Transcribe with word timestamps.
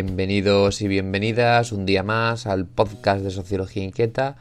Bienvenidos 0.00 0.80
y 0.80 0.86
bienvenidas 0.86 1.72
un 1.72 1.84
día 1.84 2.04
más 2.04 2.46
al 2.46 2.66
podcast 2.66 3.24
de 3.24 3.32
Sociología 3.32 3.82
Inquieta, 3.82 4.36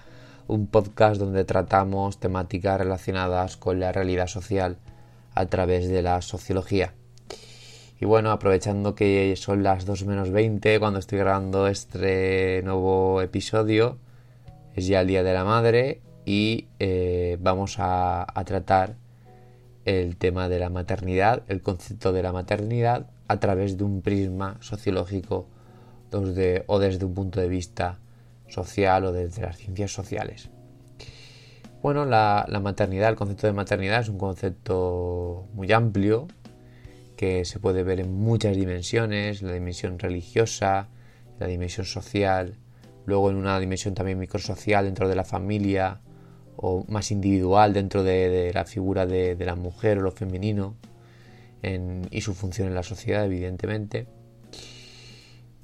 un 0.45 0.67
podcast 0.67 1.19
donde 1.19 1.45
tratamos 1.45 2.19
temáticas 2.19 2.77
relacionadas 2.77 3.57
con 3.57 3.79
la 3.79 3.91
realidad 3.91 4.27
social 4.27 4.77
a 5.33 5.47
través 5.47 5.87
de 5.87 6.03
la 6.03 6.21
sociología. 6.21 6.93
Y 7.99 8.05
bueno, 8.05 8.29
aprovechando 8.29 8.93
que 8.93 9.35
son 9.35 9.63
las 9.63 9.87
2 9.87 10.05
menos 10.05 10.29
20 10.29 10.79
cuando 10.79 10.99
estoy 10.99 11.17
grabando 11.17 11.65
este 11.65 12.61
nuevo 12.63 13.23
episodio, 13.23 13.97
es 14.75 14.85
ya 14.85 15.01
el 15.01 15.07
Día 15.07 15.23
de 15.23 15.33
la 15.33 15.43
Madre 15.43 16.01
y 16.23 16.67
eh, 16.77 17.37
vamos 17.41 17.79
a, 17.79 18.27
a 18.31 18.45
tratar 18.45 18.93
el 19.85 20.17
tema 20.17 20.49
de 20.49 20.59
la 20.59 20.69
maternidad, 20.69 21.41
el 21.47 21.63
concepto 21.63 22.13
de 22.13 22.21
la 22.21 22.31
maternidad 22.31 23.07
a 23.27 23.39
través 23.39 23.77
de 23.79 23.85
un 23.85 24.03
prisma 24.03 24.57
sociológico 24.59 25.47
o 26.11 26.79
desde 26.79 27.05
un 27.05 27.13
punto 27.13 27.39
de 27.39 27.47
vista 27.47 27.99
social 28.47 29.05
o 29.05 29.11
desde 29.11 29.41
las 29.41 29.57
ciencias 29.57 29.91
sociales. 29.91 30.49
Bueno, 31.81 32.05
la, 32.05 32.45
maternidad, 32.61 33.09
el 33.09 33.15
concepto 33.15 33.47
de 33.47 33.53
maternidad 33.53 34.01
es 34.01 34.09
un 34.09 34.17
concepto 34.17 35.47
muy 35.53 35.71
amplio 35.71 36.27
que 37.15 37.45
se 37.45 37.59
puede 37.59 37.83
ver 37.83 37.99
en 37.99 38.13
muchas 38.13 38.55
dimensiones, 38.55 39.41
la 39.41 39.53
dimensión 39.53 39.99
religiosa, 39.99 40.89
la 41.39 41.47
dimensión 41.47 41.85
social, 41.85 42.55
luego 43.05 43.29
en 43.29 43.37
una 43.37 43.59
dimensión 43.59 43.93
también 43.93 44.19
microsocial 44.19 44.85
dentro 44.85 45.07
de 45.07 45.15
la 45.15 45.23
familia 45.23 46.01
o 46.55 46.83
más 46.87 47.11
individual 47.11 47.73
dentro 47.73 48.03
de, 48.03 48.51
la 48.53 48.65
figura 48.65 49.05
de, 49.05 49.35
la 49.39 49.55
mujer 49.55 49.99
o 49.99 50.01
lo 50.01 50.11
femenino 50.11 50.75
y 52.11 52.21
su 52.21 52.33
función 52.33 52.67
en 52.67 52.75
la 52.75 52.83
sociedad, 52.83 53.25
evidentemente. 53.25 54.07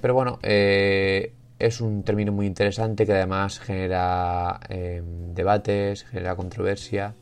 Pero 0.03 0.15
bueno, 0.15 0.37
eh, 0.43 1.31
es 1.59 1.79
un 1.79 2.03
término 2.03 2.33
muy 2.33 2.45
interesante 2.45 3.05
que 3.05 3.13
además 3.13 3.61
genera 3.61 4.59
em, 4.67 5.33
debates, 5.33 6.03
genera 6.03 6.35
controversia. 6.35 7.15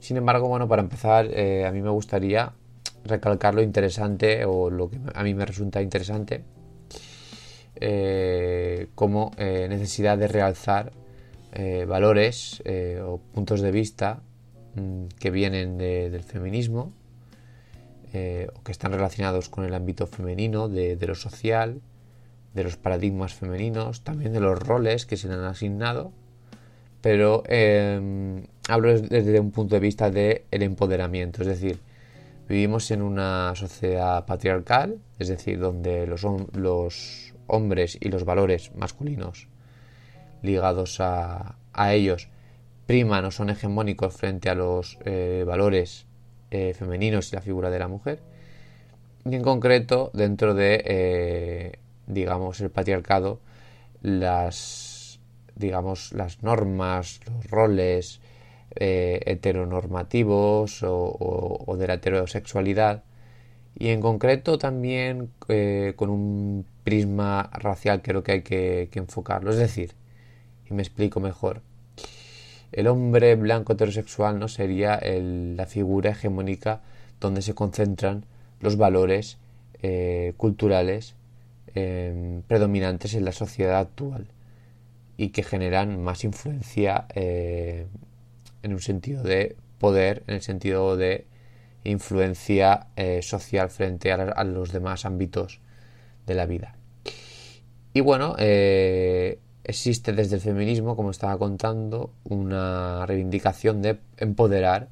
Sin 0.00 0.16
embargo, 0.16 0.48
bueno, 0.48 0.68
para 0.68 0.80
empezar, 0.80 1.26
eh, 1.26 1.66
a 1.66 1.72
mí 1.72 1.82
me 1.82 1.90
gustaría 1.90 2.54
recalcar 3.04 3.54
lo 3.54 3.60
interesante 3.60 4.46
o 4.46 4.70
lo 4.70 4.88
que 4.88 4.98
a 5.14 5.22
mí 5.22 5.34
me 5.34 5.44
resulta 5.44 5.82
interesante 5.82 6.44
eh, 7.74 8.86
como 8.94 9.32
necesidad 9.36 10.16
de 10.16 10.28
realzar 10.28 10.92
valores 11.86 12.62
o 13.04 13.20
puntos 13.34 13.60
de 13.60 13.70
vista 13.70 14.22
mm, 14.76 15.08
que 15.18 15.30
vienen 15.30 15.76
del 15.76 16.22
feminismo 16.22 16.94
eh, 18.16 18.48
o 18.54 18.62
que 18.62 18.72
están 18.72 18.92
relacionados 18.92 19.50
con 19.50 19.64
el 19.64 19.74
ámbito 19.74 20.06
femenino, 20.06 20.70
de, 20.70 20.96
lo 21.06 21.14
social, 21.14 21.82
de 22.54 22.64
los 22.64 22.78
paradigmas 22.78 23.34
femeninos, 23.34 24.00
también 24.02 24.32
de 24.32 24.40
los 24.40 24.58
roles 24.58 25.04
que 25.04 25.18
se 25.18 25.28
le 25.28 25.34
han 25.34 25.44
asignado, 25.44 26.12
pero 27.02 27.42
em, 27.46 28.46
hablo 28.68 28.98
desde 28.98 29.38
un 29.38 29.50
punto 29.50 29.74
de 29.74 29.80
vista 29.80 30.10
del 30.10 30.42
empoderamiento, 30.50 31.42
es 31.42 31.48
decir, 31.48 31.78
vivimos 32.48 32.90
en 32.90 33.02
una 33.02 33.52
sociedad 33.54 34.24
patriarcal, 34.24 34.98
es 35.18 35.28
decir, 35.28 35.58
donde 35.58 36.06
los, 36.06 36.24
los 36.54 37.34
hombres 37.48 37.98
y 38.00 38.08
los 38.08 38.24
valores 38.24 38.74
masculinos 38.74 39.48
ligados 40.42 41.00
a, 41.00 41.56
ellos 41.92 42.28
priman 42.86 43.26
o 43.26 43.30
son 43.30 43.50
hegemónicos 43.50 44.14
frente 44.14 44.48
a 44.48 44.54
los 44.54 44.96
eh, 45.04 45.44
valores 45.46 46.06
eh, 46.50 46.74
femeninos 46.74 47.32
y 47.32 47.36
la 47.36 47.42
figura 47.42 47.70
de 47.70 47.78
la 47.78 47.88
mujer. 47.88 48.20
Y 49.24 49.34
en 49.34 49.42
concreto, 49.42 50.10
dentro 50.14 50.54
de, 50.54 50.82
eh, 50.84 51.78
digamos, 52.06 52.60
el 52.60 52.70
patriarcado, 52.70 53.40
las, 54.02 55.18
digamos, 55.56 56.12
las 56.12 56.42
normas, 56.42 57.20
los 57.26 57.50
roles 57.50 58.20
eh, 58.76 59.20
heteronormativos 59.26 60.82
o, 60.84 61.76
de 61.78 61.86
la 61.86 61.94
heterosexualidad. 61.94 63.02
Y 63.78 63.88
en 63.88 64.00
concreto 64.00 64.58
también 64.58 65.30
con 65.96 66.10
un 66.10 66.64
prisma 66.84 67.50
racial 67.52 68.00
creo 68.02 68.22
que 68.22 68.32
hay 68.32 68.42
que 68.42 68.88
enfocarlo. 68.94 69.50
Es 69.50 69.58
decir, 69.58 69.94
y 70.68 70.74
me 70.74 70.82
explico 70.82 71.20
mejor, 71.20 71.62
el 72.76 72.88
hombre 72.88 73.34
blanco 73.36 73.72
heterosexual 73.72 74.38
no 74.38 74.48
sería 74.48 75.00
la 75.02 75.64
figura 75.64 76.10
hegemónica 76.10 76.82
donde 77.20 77.40
se 77.40 77.54
concentran 77.54 78.26
los 78.60 78.76
valores 78.76 79.38
eh, 79.82 80.34
culturales 80.36 81.14
em, 81.74 82.42
predominantes 82.42 83.14
en 83.14 83.24
la 83.24 83.32
sociedad 83.32 83.78
actual 83.78 84.26
y 85.16 85.30
que 85.30 85.42
generan 85.42 86.02
más 86.02 86.22
influencia 86.22 87.06
eh, 87.14 87.86
en 88.62 88.72
un 88.74 88.80
sentido 88.80 89.22
de 89.22 89.56
poder, 89.78 90.22
en 90.26 90.34
el 90.34 90.42
sentido 90.42 90.98
de 90.98 91.24
influencia 91.82 92.88
eh, 92.96 93.20
social 93.22 93.70
frente 93.70 94.12
a, 94.12 94.44
los 94.44 94.70
demás 94.70 95.06
ámbitos 95.06 95.60
de 96.26 96.34
la 96.34 96.44
vida. 96.44 96.76
Y 97.94 98.00
bueno, 98.00 98.36
existe 99.66 100.12
desde 100.12 100.36
el 100.36 100.40
feminismo, 100.40 100.94
como 100.94 101.10
estaba 101.10 101.36
contando, 101.38 102.12
una 102.22 103.04
reivindicación 103.04 103.82
de 103.82 103.98
empoderar 104.16 104.88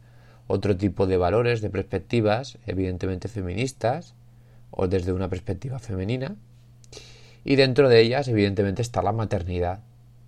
otro 0.48 0.76
tipo 0.76 1.06
de 1.06 1.16
valores, 1.16 1.60
de 1.60 1.70
perspectivas, 1.70 2.58
evidentemente 2.66 3.28
feministas, 3.28 4.14
o 4.72 4.88
desde 4.88 5.12
una 5.12 5.28
perspectiva 5.28 5.78
femenina. 5.78 6.34
Y 7.44 7.54
dentro 7.54 7.88
de 7.88 8.00
ellas, 8.00 8.26
evidentemente, 8.26 8.82
está 8.82 9.00
la 9.00 9.12
maternidad, 9.12 9.78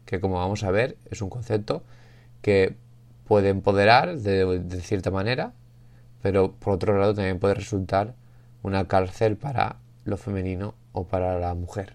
que 0.04 0.20
como 0.20 0.36
vamos 0.36 0.62
a 0.62 0.70
ver, 0.70 0.96
es 1.10 1.22
un 1.22 1.28
concepto 1.28 1.82
que 2.40 2.76
puede 3.26 3.48
empoderar 3.48 4.16
de, 4.16 4.80
cierta 4.80 5.10
manera, 5.10 5.52
pero 6.22 6.52
por 6.52 6.74
otro 6.74 6.96
lado 6.98 7.14
también 7.14 7.40
puede 7.40 7.54
resultar 7.54 8.14
una 8.62 8.86
cárcel 8.86 9.36
para 9.36 9.76
lo 10.04 10.16
femenino 10.16 10.74
o 10.92 11.04
para 11.04 11.40
la 11.40 11.54
mujer. 11.54 11.94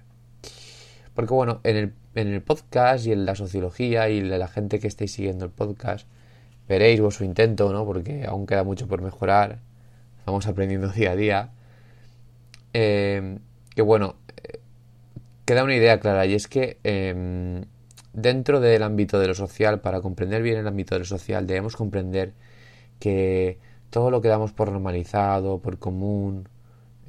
Porque 1.15 1.33
bueno, 1.33 1.61
en 1.63 1.77
el 1.77 1.93
en 2.15 2.27
el 2.27 2.41
podcast 2.41 3.05
y 3.05 3.11
en 3.11 3.25
la 3.25 3.35
sociología 3.35 4.09
y 4.09 4.21
la 4.21 4.47
gente 4.47 4.79
que 4.79 4.87
estéis 4.87 5.13
siguiendo 5.13 5.45
el 5.45 5.51
podcast, 5.51 6.07
veréis 6.67 7.01
vuestro 7.01 7.25
intento, 7.25 7.71
¿no? 7.71 7.85
Porque 7.85 8.25
aún 8.25 8.45
queda 8.45 8.63
mucho 8.63 8.87
por 8.87 9.01
mejorar. 9.01 9.59
Estamos 10.19 10.47
aprendiendo 10.47 10.87
día 10.93 11.11
a 11.11 11.15
día. 11.15 11.49
Eh, 12.73 13.39
que 13.75 13.81
bueno, 13.81 14.15
eh, 14.43 14.59
queda 15.45 15.63
una 15.63 15.75
idea 15.75 15.99
clara 15.99 16.25
y 16.25 16.35
es 16.35 16.47
que 16.47 16.79
em, 16.83 17.65
dentro 18.13 18.59
del 18.59 18.83
ámbito 18.83 19.19
de 19.19 19.27
lo 19.27 19.35
social, 19.35 19.81
para 19.81 20.01
comprender 20.01 20.41
bien 20.41 20.57
el 20.57 20.67
ámbito 20.67 20.95
de 20.95 20.99
lo 20.99 21.05
social, 21.05 21.47
debemos 21.47 21.75
comprender 21.75 22.33
que 22.99 23.59
todo 23.89 24.11
lo 24.11 24.21
que 24.21 24.29
damos 24.29 24.53
por 24.53 24.71
normalizado, 24.71 25.59
por 25.59 25.79
común, 25.79 26.47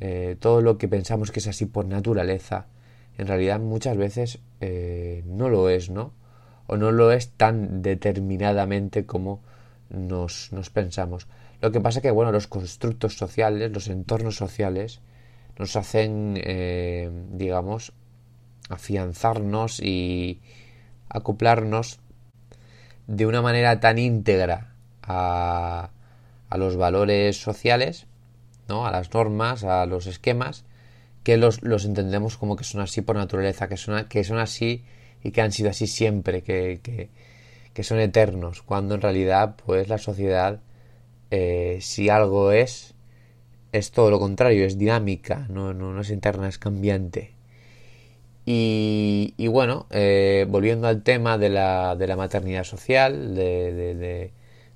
eh, 0.01 0.37
todo 0.41 0.61
lo 0.63 0.79
que 0.79 0.89
pensamos 0.89 1.31
que 1.31 1.41
es 1.41 1.47
así 1.47 1.67
por 1.67 1.87
naturaleza, 1.87 2.67
en 3.19 3.27
realidad 3.27 3.61
muchas 3.61 3.97
veces 3.97 4.39
eh, 4.61 5.23
no 5.27 5.49
lo 5.49 5.69
es, 5.69 5.91
¿no? 5.91 6.13
O 6.67 6.77
no 6.77 6.93
lo 6.93 7.13
es 7.13 7.31
tan 7.31 7.83
determinadamente 7.83 9.05
como 9.07 9.43
nos, 9.91 10.51
pensamos. 10.73 11.27
Lo 11.61 11.71
que 11.73 11.81
pasa 11.81 11.99
es 11.99 12.03
que, 12.03 12.11
bueno, 12.11 12.33
los 12.33 12.47
constructos 12.47 13.17
sociales, 13.17 13.71
los 13.73 13.89
entornos 13.89 14.37
sociales, 14.37 15.01
nos 15.59 15.77
hacen, 15.77 16.35
eh, 16.43 17.11
digamos, 17.33 17.93
afianzarnos 18.71 19.81
y 19.81 20.41
acoplarnos 21.09 22.01
de 23.07 23.27
una 23.27 23.43
manera 23.43 23.81
tan 23.81 23.99
íntegra 23.99 24.75
a, 25.03 25.91
a 26.49 26.57
los 26.57 26.77
valores 26.77 27.41
sociales 27.41 28.07
¿no? 28.69 28.87
a 28.87 28.91
las 28.91 29.13
normas, 29.13 29.65
a 29.65 29.87
los 29.87 30.07
esquemas, 30.07 30.65
que 31.23 31.37
los, 31.37 31.63
los 31.63 31.85
entendemos 31.85 32.37
como 32.37 32.57
que 32.57 32.65
son 32.65 32.81
así 32.81 33.03
por 33.03 33.17
naturaleza, 33.17 33.69
que 33.69 33.77
son, 33.77 34.07
que 34.07 34.25
son 34.25 34.39
así 34.39 34.85
y 35.23 35.31
que 35.31 35.43
han 35.43 35.53
sido 35.53 35.71
así 35.71 35.87
siempre, 35.87 36.43
que, 36.43 36.81
que, 37.73 37.83
son 37.85 38.01
eternos, 38.01 38.63
cuando 38.63 38.95
en 38.95 39.01
realidad 39.01 39.57
pues 39.65 39.89
la 39.89 39.99
sociedad, 39.99 40.61
eh, 41.31 41.79
si 41.81 42.09
algo 42.09 42.53
es, 42.53 42.95
es 43.73 43.91
todo 43.93 44.11
lo 44.11 44.19
contrario, 44.19 44.67
es 44.67 44.79
dinámica, 44.79 45.47
no, 45.49 45.73
no, 45.73 45.93
no 45.93 46.01
es 46.01 46.11
interna, 46.11 46.49
es 46.49 46.59
cambiante. 46.59 47.33
Y, 48.45 49.35
y 49.37 49.47
bueno, 49.47 49.87
eh, 49.91 50.47
volviendo 50.49 50.89
al 50.89 51.03
tema 51.03 51.39
de 51.39 51.49
la, 51.49 51.95
de 51.97 52.07
la 52.09 52.17
maternidad 52.17 52.65
social, 52.65 53.35
de, 53.35 53.73
de, 53.73 54.33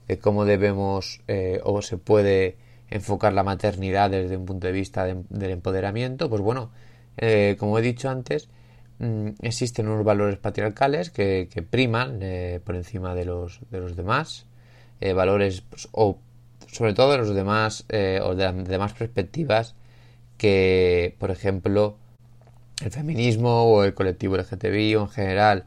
de, 0.06 0.18
cómo 0.18 0.44
debemos 0.44 1.20
eh, 1.26 1.60
o 1.64 1.82
se 1.82 1.98
puede 1.98 2.56
enfocar 2.90 3.32
la 3.32 3.42
maternidad 3.42 4.10
desde 4.10 4.36
un 4.36 4.46
punto 4.46 4.66
de 4.66 4.72
vista 4.72 5.04
del 5.04 5.50
empoderamiento, 5.50 6.28
pues 6.28 6.42
bueno, 6.42 6.70
eh, 7.16 7.56
como 7.58 7.78
he 7.78 7.82
dicho 7.82 8.08
antes, 8.08 8.48
mmm, 8.98 9.30
existen 9.42 9.88
unos 9.88 10.04
valores 10.04 10.38
patriarcales 10.38 11.10
que, 11.10 11.48
priman 11.70 12.18
eh, 12.22 12.60
por 12.64 12.76
encima 12.76 13.14
de 13.14 13.24
los, 13.24 13.60
de 13.70 13.80
los 13.80 13.96
demás, 13.96 14.46
eh, 15.00 15.12
valores 15.12 15.62
pues, 15.62 15.88
o 15.92 16.18
sobre 16.70 16.94
todo 16.94 17.12
de 17.12 17.18
los 17.18 17.34
demás 17.34 17.84
o 18.22 18.34
de 18.34 18.44
las 18.44 18.68
demás 18.68 18.92
perspectivas 18.92 19.74
que, 20.36 21.14
por 21.18 21.30
ejemplo, 21.30 21.96
el 22.84 22.90
feminismo 22.90 23.64
o 23.64 23.84
el 23.84 23.94
colectivo 23.94 24.36
LGTBI 24.36 24.96
o 24.96 25.02
en 25.02 25.08
general 25.08 25.64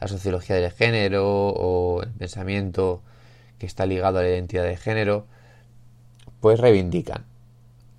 la 0.00 0.08
sociología 0.08 0.56
del 0.56 0.70
género 0.70 1.48
o 1.48 2.02
el 2.02 2.10
pensamiento 2.10 3.02
que 3.58 3.66
está 3.66 3.86
ligado 3.86 4.18
a 4.18 4.22
la 4.22 4.28
identidad 4.28 4.64
de 4.64 4.76
género, 4.76 5.26
pues 6.40 6.58
reivindican. 6.58 7.24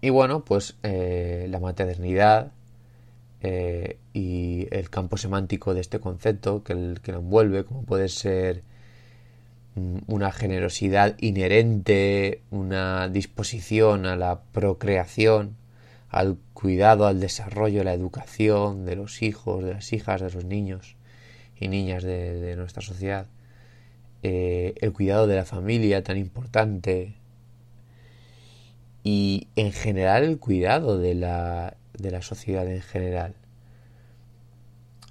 Y 0.01 0.09
bueno, 0.09 0.43
pues 0.43 0.75
eh, 0.83 1.47
la 1.49 1.59
maternidad 1.59 2.51
eh, 3.41 3.97
y 4.13 4.67
el 4.71 4.89
campo 4.89 5.17
semántico 5.17 5.73
de 5.73 5.81
este 5.81 5.99
concepto 5.99 6.63
que, 6.63 6.73
el, 6.73 7.01
que 7.01 7.11
lo 7.11 7.19
envuelve, 7.19 7.63
como 7.63 7.83
puede 7.83 8.09
ser 8.09 8.63
mm, 9.75 9.99
una 10.07 10.31
generosidad 10.31 11.15
inherente, 11.19 12.41
una 12.51 13.09
disposición 13.09 14.05
a 14.05 14.15
la 14.15 14.41
procreación, 14.51 15.55
al 16.09 16.38
cuidado, 16.53 17.07
al 17.07 17.19
desarrollo, 17.19 17.81
a 17.81 17.83
la 17.85 17.93
educación 17.93 18.85
de 18.85 18.95
los 18.95 19.21
hijos, 19.21 19.63
de 19.63 19.73
las 19.75 19.93
hijas, 19.93 20.21
de 20.21 20.31
los 20.31 20.45
niños 20.45 20.97
y 21.59 21.67
niñas 21.67 22.03
de, 22.03 22.55
nuestra 22.57 22.81
sociedad, 22.81 23.27
eh, 24.23 24.73
el 24.81 24.93
cuidado 24.93 25.27
de 25.27 25.35
la 25.35 25.45
familia 25.45 26.03
tan 26.03 26.17
importante, 26.17 27.15
y 29.03 29.48
en 29.56 29.71
general 29.71 30.24
el 30.24 30.39
cuidado 30.39 30.98
de 30.98 31.15
la, 31.15 31.77
de 31.98 32.12
la 32.12 32.21
sociedad 32.21 32.68
en 32.68 32.81
general. 32.81 33.36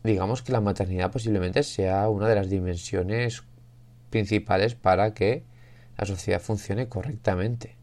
Digamos 0.05 0.43
que 0.43 0.53
la 0.53 0.61
maternidad 0.61 1.11
posiblemente 1.11 1.63
sea 1.63 2.09
una 2.09 2.29
de 2.29 2.35
las 2.35 2.49
dimensiones 2.49 3.43
principales 4.09 4.75
para 4.75 5.13
que 5.13 5.45
la 5.99 6.07
sociedad 6.07 6.41
funcione 6.41 6.89
correctamente. 6.89 7.77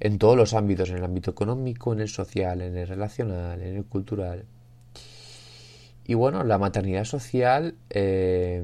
En 0.00 0.18
todos 0.18 0.36
los 0.36 0.54
ámbitos, 0.54 0.90
en 0.90 0.96
el 0.96 1.04
ámbito 1.04 1.30
económico, 1.30 1.92
en 1.92 2.00
el 2.00 2.08
social, 2.08 2.60
en 2.62 2.76
el 2.76 2.88
relacional, 2.88 3.60
en 3.60 3.76
el 3.76 3.84
cultural. 3.84 4.46
Y 6.04 6.14
bueno, 6.14 6.42
la 6.42 6.58
maternidad 6.58 7.04
social 7.04 7.76
eh, 7.90 8.62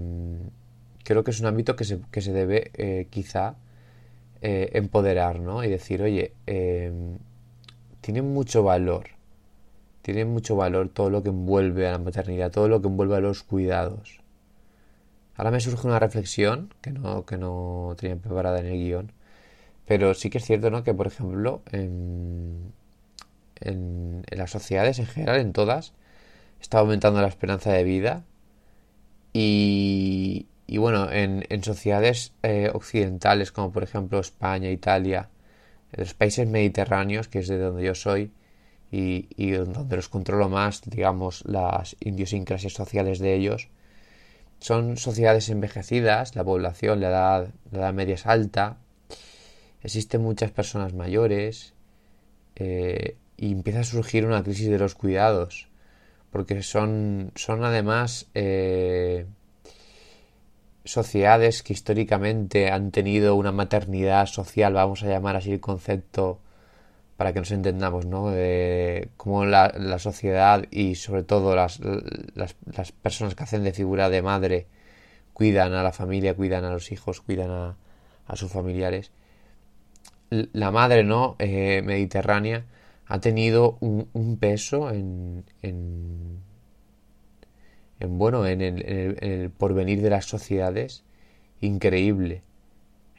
creo 1.04 1.22
que 1.22 1.30
es 1.30 1.40
un 1.40 1.46
ámbito 1.46 1.76
que 1.76 1.84
se, 1.84 2.00
que 2.10 2.20
se 2.20 2.32
debe 2.32 2.70
eh, 2.74 3.06
quizá 3.10 3.56
eh, 4.42 4.70
empoderar, 4.74 5.40
¿no? 5.40 5.64
Y 5.64 5.68
decir, 5.68 6.02
oye, 6.02 6.32
eh, 6.46 6.92
tiene 8.00 8.22
mucho 8.22 8.62
valor, 8.62 9.10
tiene 10.02 10.24
mucho 10.24 10.56
valor 10.56 10.88
todo 10.88 11.10
lo 11.10 11.22
que 11.22 11.30
envuelve 11.30 11.88
a 11.88 11.92
la 11.92 11.98
maternidad, 11.98 12.50
todo 12.50 12.68
lo 12.68 12.80
que 12.80 12.88
envuelve 12.88 13.16
a 13.16 13.20
los 13.20 13.42
cuidados. 13.42 14.20
Ahora 15.36 15.50
me 15.50 15.60
surge 15.60 15.86
una 15.86 15.98
reflexión 16.00 16.74
que 16.82 16.90
no, 16.90 17.24
que 17.24 17.38
no 17.38 17.94
tenía 17.98 18.16
preparada 18.16 18.60
en 18.60 18.66
el 18.66 18.72
guion, 18.78 19.12
pero 19.86 20.14
sí 20.14 20.30
que 20.30 20.38
es 20.38 20.44
cierto, 20.44 20.70
¿no? 20.70 20.84
Que, 20.84 20.94
por 20.94 21.06
ejemplo, 21.06 21.62
en, 21.72 22.72
en, 23.60 24.24
en 24.30 24.38
las 24.38 24.50
sociedades 24.50 24.98
en 24.98 25.06
general, 25.06 25.40
en 25.40 25.52
todas, 25.52 25.94
está 26.60 26.78
aumentando 26.80 27.20
la 27.22 27.28
esperanza 27.28 27.72
de 27.72 27.84
vida 27.84 28.24
y, 29.32 30.46
y 30.68 30.76
bueno, 30.76 31.10
en, 31.10 31.46
en 31.48 31.64
sociedades 31.64 32.34
eh, 32.42 32.70
occidentales 32.72 33.52
como 33.52 33.72
por 33.72 33.82
ejemplo 33.82 34.20
España, 34.20 34.70
Italia, 34.70 35.30
los 35.92 36.12
países 36.12 36.46
mediterráneos, 36.46 37.26
que 37.26 37.38
es 37.38 37.48
de 37.48 37.58
donde 37.58 37.84
yo 37.84 37.94
soy, 37.94 38.32
y, 38.92 39.28
y 39.34 39.52
donde 39.52 39.96
los 39.96 40.10
controlo 40.10 40.50
más, 40.50 40.82
digamos, 40.84 41.42
las 41.46 41.96
idiosincrasias 42.00 42.74
sociales 42.74 43.18
de 43.18 43.34
ellos, 43.34 43.68
son 44.60 44.98
sociedades 44.98 45.48
envejecidas, 45.48 46.36
la 46.36 46.44
población, 46.44 47.00
la 47.00 47.08
edad, 47.08 47.48
la 47.72 47.78
edad 47.78 47.94
media 47.94 48.16
es 48.16 48.26
alta, 48.26 48.76
existen 49.82 50.20
muchas 50.20 50.50
personas 50.50 50.92
mayores, 50.92 51.72
eh, 52.56 53.16
y 53.38 53.52
empieza 53.52 53.80
a 53.80 53.84
surgir 53.84 54.26
una 54.26 54.42
crisis 54.42 54.68
de 54.68 54.78
los 54.78 54.94
cuidados, 54.94 55.68
porque 56.30 56.62
son, 56.62 57.32
son 57.36 57.64
además... 57.64 58.26
Eh, 58.34 59.24
sociedades 60.88 61.62
que 61.62 61.72
históricamente 61.72 62.70
han 62.70 62.90
tenido 62.90 63.34
una 63.36 63.52
maternidad 63.52 64.26
social, 64.26 64.72
vamos 64.72 65.02
a 65.02 65.08
llamar 65.08 65.36
así 65.36 65.52
el 65.52 65.60
concepto 65.60 66.40
para 67.16 67.32
que 67.32 67.40
nos 67.40 67.50
entendamos, 67.50 68.06
¿no? 68.06 68.30
De 68.30 69.10
cómo 69.16 69.44
la, 69.44 69.98
sociedad 69.98 70.64
y 70.70 70.94
sobre 70.94 71.24
todo 71.24 71.54
las, 71.56 71.80
las, 72.34 72.54
personas 73.02 73.34
que 73.34 73.42
hacen 73.42 73.64
de 73.64 73.72
figura 73.72 74.08
de 74.08 74.22
madre 74.22 74.66
cuidan 75.32 75.74
a 75.74 75.82
la 75.82 75.92
familia, 75.92 76.34
cuidan 76.34 76.64
a 76.64 76.70
los 76.70 76.90
hijos, 76.92 77.20
cuidan 77.20 77.50
a, 77.50 77.76
a 78.26 78.36
sus 78.36 78.50
familiares. 78.50 79.10
La 80.30 80.70
madre, 80.70 81.04
¿no? 81.04 81.36
Eh, 81.38 81.82
mediterránea 81.84 82.64
ha 83.06 83.20
tenido 83.20 83.78
un, 83.80 84.36
peso 84.38 84.90
en 84.90 85.44
en 88.00 88.18
bueno, 88.18 88.46
en 88.46 88.60
el, 88.60 88.84
en 88.86 88.98
el, 88.98 89.18
en 89.20 89.40
el 89.42 89.50
porvenir 89.50 90.02
de 90.02 90.10
las 90.10 90.26
sociedades, 90.26 91.04
increíble. 91.60 92.42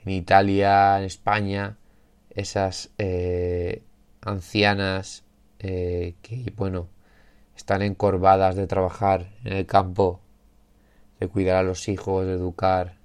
En 0.05 0.11
Italia, 0.11 0.99
en 0.99 1.05
España, 1.05 1.77
esas 2.29 2.91
eh, 2.97 3.83
ancianas 4.21 5.23
eh, 5.59 6.15
que, 6.21 6.53
bueno, 6.55 6.87
están 7.55 7.81
encorvadas 7.81 8.55
de 8.55 8.67
trabajar 8.67 9.31
en 9.43 9.53
el 9.53 9.65
campo, 9.65 10.21
de 11.19 11.27
cuidar 11.27 11.57
a 11.57 11.63
los 11.63 11.89
hijos, 11.89 12.25
de 12.25 12.33
educar, 12.33 12.95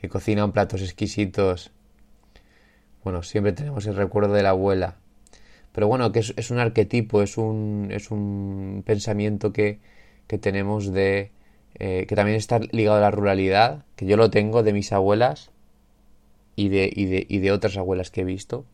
que 0.00 0.08
cocinan 0.08 0.52
platos 0.52 0.82
exquisitos. 0.82 1.70
Bueno, 3.04 3.22
siempre 3.22 3.52
tenemos 3.52 3.86
el 3.86 3.94
recuerdo 3.94 4.34
de 4.34 4.42
la 4.42 4.50
abuela. 4.50 4.96
Pero 5.72 5.86
bueno, 5.86 6.10
que 6.10 6.20
es, 6.20 6.34
es 6.36 6.50
un 6.50 6.58
arquetipo, 6.58 7.22
es 7.22 7.38
un, 7.38 7.88
es 7.92 8.10
un 8.10 8.82
pensamiento 8.84 9.52
que, 9.52 9.78
que 10.26 10.38
tenemos 10.38 10.92
de... 10.92 11.30
Eh, 11.78 12.06
que 12.08 12.16
también 12.16 12.38
está 12.38 12.58
ligado 12.58 12.96
a 12.96 13.00
la 13.00 13.10
ruralidad, 13.10 13.84
que 13.96 14.06
yo 14.06 14.16
lo 14.16 14.30
tengo 14.30 14.62
de 14.62 14.72
mis 14.72 14.92
abuelas 14.92 15.50
y 16.56 16.70
de, 16.70 16.90
y 16.90 17.04
de, 17.04 17.26
y 17.28 17.38
de 17.38 17.52
otras 17.52 17.76
abuelas 17.76 18.10
que 18.10 18.22
he 18.22 18.24
visto. 18.24 18.64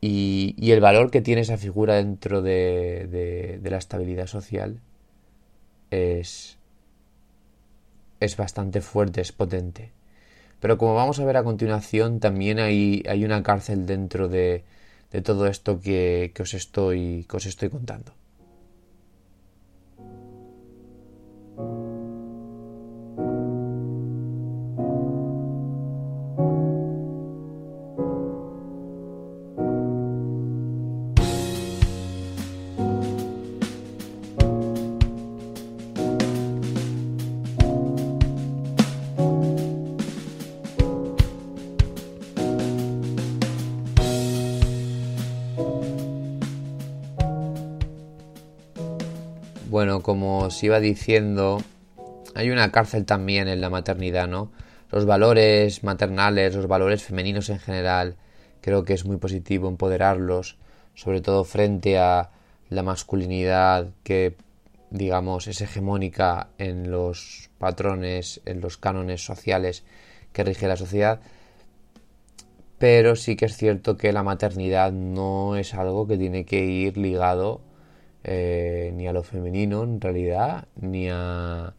Y, 0.00 0.54
el 0.70 0.80
valor 0.80 1.10
que 1.10 1.22
tiene 1.22 1.42
esa 1.42 1.56
figura 1.56 1.94
dentro 1.94 2.42
de, 2.42 3.08
de, 3.10 3.58
de 3.62 3.70
la 3.70 3.78
estabilidad 3.78 4.26
social 4.26 4.80
es, 5.90 6.58
es 8.20 8.36
bastante 8.36 8.80
fuerte, 8.80 9.20
es 9.20 9.32
potente. 9.32 9.92
Pero 10.60 10.78
como 10.78 10.94
vamos 10.94 11.18
a 11.20 11.24
ver 11.24 11.36
a 11.36 11.44
continuación, 11.44 12.20
también 12.20 12.58
hay, 12.58 13.02
hay 13.08 13.24
una 13.24 13.42
cárcel 13.42 13.86
dentro 13.86 14.28
de, 14.28 14.64
de 15.12 15.22
todo 15.22 15.46
esto 15.46 15.80
que, 15.80 16.32
que, 16.34 16.42
os 16.42 16.54
estoy, 16.54 17.26
que 17.28 17.36
os 17.36 17.46
estoy 17.46 17.68
contando. 17.68 18.12
Iba 50.62 50.80
diciendo, 50.80 51.62
hay 52.34 52.50
una 52.50 52.72
cárcel 52.72 53.04
también 53.04 53.48
en 53.48 53.60
la 53.60 53.70
maternidad, 53.70 54.28
¿no? 54.28 54.52
Los 54.90 55.04
valores 55.04 55.84
maternales, 55.84 56.54
los 56.54 56.68
valores 56.68 57.02
femeninos 57.02 57.50
en 57.50 57.58
general, 57.58 58.16
Creo 58.66 58.84
que 58.84 58.94
es 58.94 59.04
muy 59.04 59.16
positivo 59.16 59.68
empoderarlos, 59.68 60.58
sobre 60.96 61.20
todo 61.20 61.44
frente 61.44 61.98
a 61.98 62.30
la 62.68 62.82
masculinidad 62.82 63.90
que, 64.02 64.34
digamos, 64.90 65.46
es 65.46 65.60
hegemónica 65.60 66.48
en 66.58 66.90
los 66.90 67.48
patrones, 67.58 68.40
en 68.44 68.60
los 68.60 68.76
cánones 68.76 69.24
sociales 69.24 69.84
que 70.32 70.42
rige 70.42 70.66
la 70.66 70.76
sociedad. 70.76 71.20
Pero 72.78 73.14
sí 73.14 73.36
que 73.36 73.44
es 73.44 73.56
cierto 73.56 73.96
que 73.96 74.12
la 74.12 74.24
maternidad 74.24 74.90
no 74.90 75.54
es 75.54 75.72
algo 75.72 76.08
que 76.08 76.18
tiene 76.18 76.44
que 76.44 76.64
ir 76.64 76.96
ligado 76.96 77.60
eh, 78.28 78.90
ni 78.94 79.06
a 79.06 79.12
lo 79.12 79.22
femenino 79.22 79.84
en 79.84 80.00
realidad, 80.00 80.66
ni 80.74 81.08
a 81.10 81.74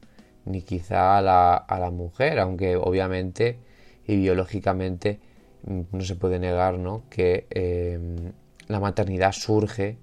ni 0.45 0.61
quizá 0.61 1.17
a 1.17 1.21
la, 1.21 1.55
a 1.55 1.77
la 1.77 1.91
mujer, 1.91 2.39
aunque 2.39 2.77
obviamente 2.77 3.59
y 4.07 4.15
biológicamente 4.15 5.19
mm, 5.65 5.81
no 5.91 6.01
se 6.01 6.15
puede 6.15 6.39
negar 6.39 6.79
¿no? 6.79 7.03
que 7.09 7.47
em, 7.49 8.31
la 8.67 8.79
maternidad 8.79 9.33
surge 9.33 9.97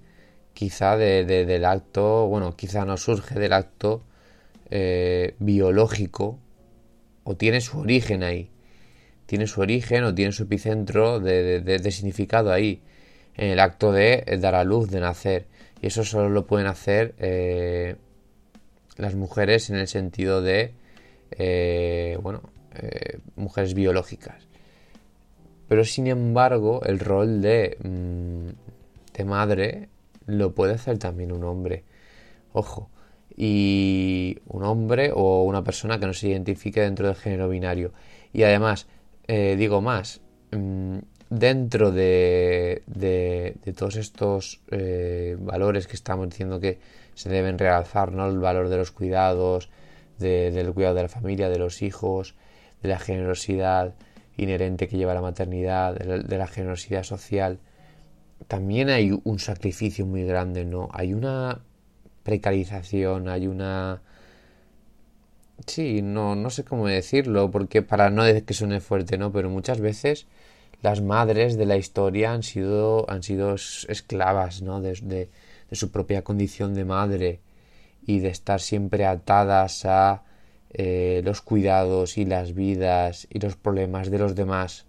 quizá 0.53 0.97
de, 0.97 1.25
del 1.25 1.65
acto, 1.65 2.27
bueno, 2.27 2.55
quizá 2.55 2.85
no 2.85 2.95
surge 2.97 3.39
del 3.39 3.53
acto 3.53 4.03
eh, 4.69 5.33
biológico 5.39 6.37
o 7.23 7.35
tiene 7.35 7.59
su 7.59 7.79
origen 7.79 8.21
ahí, 8.21 8.51
tiene 9.25 9.47
su 9.47 9.61
origen 9.61 10.03
o 10.03 10.13
tiene 10.13 10.31
su 10.31 10.43
epicentro 10.43 11.19
de, 11.19 11.59
de 11.61 11.91
significado 11.91 12.53
ahí, 12.53 12.83
en 13.35 13.49
el 13.49 13.59
acto 13.59 13.91
de 13.91 14.23
dar 14.39 14.53
a 14.53 14.63
luz, 14.63 14.91
de 14.91 14.99
nacer. 14.99 15.47
Y 15.81 15.87
eso 15.87 16.03
solo 16.03 16.29
lo 16.29 16.45
pueden 16.45 16.67
hacer 16.67 17.15
eh, 17.19 17.95
las 18.97 19.15
mujeres 19.15 19.69
en 19.69 19.77
el 19.77 19.87
sentido 19.87 20.41
de, 20.41 20.73
eh, 21.31 22.17
bueno, 22.21 22.41
eh, 22.75 23.19
mujeres 23.35 23.73
biológicas. 23.73 24.47
Pero 25.67 25.83
sin 25.83 26.07
embargo, 26.07 26.81
el 26.85 26.99
rol 26.99 27.41
de, 27.41 27.77
mm, 27.83 29.17
de 29.17 29.25
madre 29.25 29.89
lo 30.27 30.53
puede 30.53 30.73
hacer 30.73 30.97
también 30.97 31.31
un 31.31 31.43
hombre. 31.43 31.83
Ojo. 32.53 32.89
Y 33.37 34.37
un 34.47 34.63
hombre 34.63 35.11
o 35.13 35.43
una 35.43 35.63
persona 35.63 35.99
que 35.99 36.05
no 36.05 36.13
se 36.13 36.29
identifique 36.29 36.79
dentro 36.81 37.07
del 37.07 37.15
género 37.17 37.49
binario. 37.49 37.91
Y 38.31 38.43
además, 38.43 38.87
digo 39.27 39.81
más, 39.81 40.21
mm, 40.51 40.99
dentro 41.29 41.91
de, 41.91 42.83
de, 42.85 43.73
todos 43.75 43.95
estos 43.95 44.61
eh, 44.71 45.35
valores 45.39 45.87
que 45.87 45.95
estamos 45.95 46.29
diciendo 46.29 46.59
que 46.59 46.79
se 47.15 47.29
deben 47.29 47.57
realzar, 47.57 48.11
¿no? 48.11 48.27
El 48.27 48.39
valor 48.39 48.69
de 48.69 48.77
los 48.77 48.91
cuidados, 48.91 49.69
del 50.19 50.73
cuidado 50.73 50.95
de 50.95 51.03
la 51.03 51.09
familia, 51.09 51.49
de 51.49 51.57
los 51.57 51.81
hijos, 51.81 52.35
de 52.81 52.89
la 52.89 52.99
generosidad 52.99 53.95
inherente 54.37 54.87
que 54.87 54.97
lleva 54.97 55.13
la 55.13 55.21
maternidad, 55.21 55.95
de 55.95 56.37
la, 56.37 56.47
generosidad 56.47 57.03
social. 57.03 57.59
También 58.47 58.89
hay 58.89 59.17
un 59.23 59.39
sacrificio 59.39 60.05
muy 60.05 60.23
grande, 60.23 60.65
¿no? 60.65 60.89
Hay 60.93 61.13
una 61.13 61.61
precarización, 62.23 63.29
hay 63.29 63.47
una... 63.47 64.01
Sí, 65.65 66.01
no, 66.01 66.35
no 66.35 66.49
sé 66.49 66.65
cómo 66.65 66.87
decirlo, 66.87 67.49
porque 67.49 67.81
para 67.81 68.09
no 68.09 68.23
decir 68.25 68.43
que 68.43 68.53
suene 68.53 68.81
fuerte, 68.81 69.17
¿no? 69.17 69.31
Pero 69.31 69.49
muchas 69.49 69.79
veces 69.79 70.27
las 70.81 71.01
madres 71.01 71.57
de 71.57 71.65
la 71.65 71.77
historia 71.77 72.33
han 72.33 72.43
sido, 72.43 73.09
han 73.09 73.23
sido 73.23 73.55
esclavas 73.55 74.61
¿no? 74.61 74.81
de, 74.81 75.29
su 75.71 75.91
propia 75.91 76.23
condición 76.23 76.73
de 76.73 76.85
madre 76.85 77.39
y 78.05 78.19
de 78.19 78.29
estar 78.29 78.61
siempre 78.61 79.05
atadas 79.05 79.85
a 79.85 80.23
eh, 80.71 81.21
los 81.23 81.41
cuidados 81.41 82.17
y 82.17 82.25
las 82.25 82.53
vidas 82.53 83.27
y 83.29 83.39
los 83.39 83.55
problemas 83.55 84.11
de 84.11 84.19
los 84.19 84.35
demás, 84.35 84.85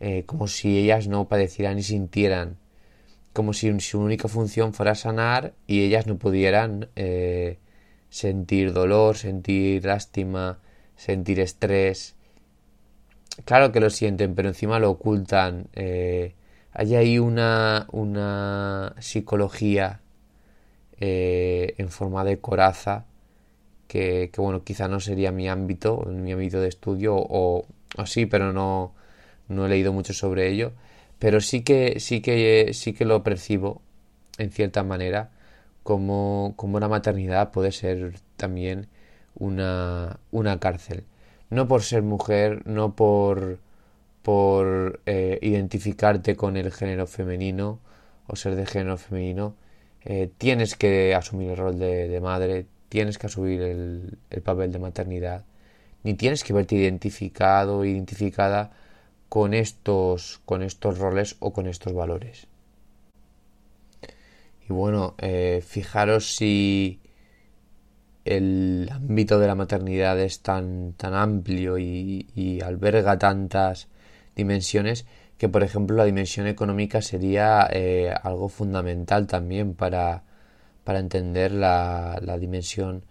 eh, 0.00 0.24
como 0.26 0.46
si 0.46 0.78
ellas 0.78 1.08
no 1.08 1.26
padecieran 1.28 1.78
y 1.78 1.82
sintieran, 1.82 2.58
como 3.32 3.52
si 3.52 3.78
su 3.80 4.00
única 4.00 4.28
función 4.28 4.74
fuera 4.74 4.94
sanar 4.94 5.54
y 5.66 5.82
ellas 5.82 6.06
no 6.06 6.16
pudieran 6.18 6.90
eh, 6.96 7.58
sentir 8.10 8.72
dolor, 8.72 9.16
sentir 9.16 9.84
lástima, 9.84 10.58
sentir 10.96 11.40
estrés, 11.40 12.14
claro 13.44 13.72
que 13.72 13.80
lo 13.80 13.90
sienten, 13.90 14.34
pero 14.34 14.48
encima 14.48 14.78
lo 14.78 14.90
ocultan. 14.90 15.68
Eh, 15.74 16.34
hay 16.72 16.94
ahí 16.96 17.18
una, 17.18 17.86
una 17.92 18.94
psicología 19.00 20.00
eh, 21.00 21.74
en 21.78 21.88
forma 21.90 22.24
de 22.24 22.38
coraza 22.40 23.06
que, 23.88 24.30
bueno, 24.38 24.64
quizá 24.64 24.88
no 24.88 25.00
sería 25.00 25.32
mi 25.32 25.48
ámbito, 25.48 26.04
mi 26.06 26.32
ámbito 26.32 26.60
de 26.60 26.68
estudio, 26.68 27.14
o, 27.16 27.66
sí, 28.06 28.26
pero 28.26 28.52
no, 28.52 28.94
no 29.48 29.66
he 29.66 29.68
leído 29.68 29.92
mucho 29.92 30.14
sobre 30.14 30.48
ello. 30.48 30.72
Pero 31.18 31.40
sí 31.40 31.62
que, 31.62 32.00
sí 32.00 32.22
que, 32.22 32.70
sí 32.74 32.94
que 32.94 33.04
lo 33.04 33.22
percibo, 33.22 33.82
en 34.38 34.50
cierta 34.50 34.82
manera, 34.82 35.30
como, 35.82 36.54
como 36.56 36.76
una 36.78 36.88
maternidad 36.88 37.52
puede 37.52 37.72
ser 37.72 38.14
también 38.36 38.88
una, 39.34 40.18
una 40.30 40.58
cárcel 40.60 41.04
no 41.52 41.68
por 41.68 41.82
ser 41.82 42.02
mujer, 42.02 42.66
no 42.66 42.96
por, 42.96 43.58
por 44.22 45.00
eh, 45.04 45.38
identificarte 45.42 46.34
con 46.34 46.56
el 46.56 46.72
género 46.72 47.06
femenino 47.06 47.78
o 48.26 48.36
ser 48.36 48.56
de 48.56 48.64
género 48.64 48.96
femenino, 48.96 49.54
eh, 50.02 50.30
tienes 50.38 50.76
que 50.76 51.14
asumir 51.14 51.50
el 51.50 51.56
rol 51.58 51.78
de, 51.78 52.18
madre, 52.22 52.64
tienes 52.88 53.18
que 53.18 53.26
asumir 53.26 53.60
el, 53.60 54.16
papel 54.42 54.72
de 54.72 54.78
maternidad, 54.78 55.44
ni 56.04 56.14
tienes 56.14 56.42
que 56.42 56.54
verte 56.54 56.76
identificado, 56.76 57.84
identificada 57.84 58.72
con 59.28 59.52
estos, 59.52 60.40
con 60.46 60.62
estos 60.62 60.98
roles 60.98 61.36
o 61.38 61.52
con 61.52 61.66
estos 61.66 61.92
valores. 61.92 62.46
Y 64.66 64.72
bueno, 64.72 65.16
eh, 65.18 65.62
fijaros 65.62 66.34
si 66.34 67.01
el 68.24 68.88
ámbito 68.92 69.38
de 69.38 69.46
la 69.46 69.54
maternidad 69.54 70.18
es 70.20 70.40
tan, 70.40 70.92
tan 70.94 71.14
amplio 71.14 71.78
y, 71.78 72.60
alberga 72.64 73.18
tantas 73.18 73.88
dimensiones 74.36 75.06
que, 75.38 75.48
por 75.48 75.62
ejemplo, 75.62 75.96
la 75.96 76.04
dimensión 76.04 76.46
económica 76.46 77.02
sería 77.02 77.68
eh, 77.72 78.14
algo 78.22 78.48
fundamental 78.48 79.26
también 79.26 79.74
para, 79.74 80.22
para 80.84 81.00
entender 81.00 81.52
la, 81.52 82.20
la, 82.22 82.38
dimensión 82.38 83.04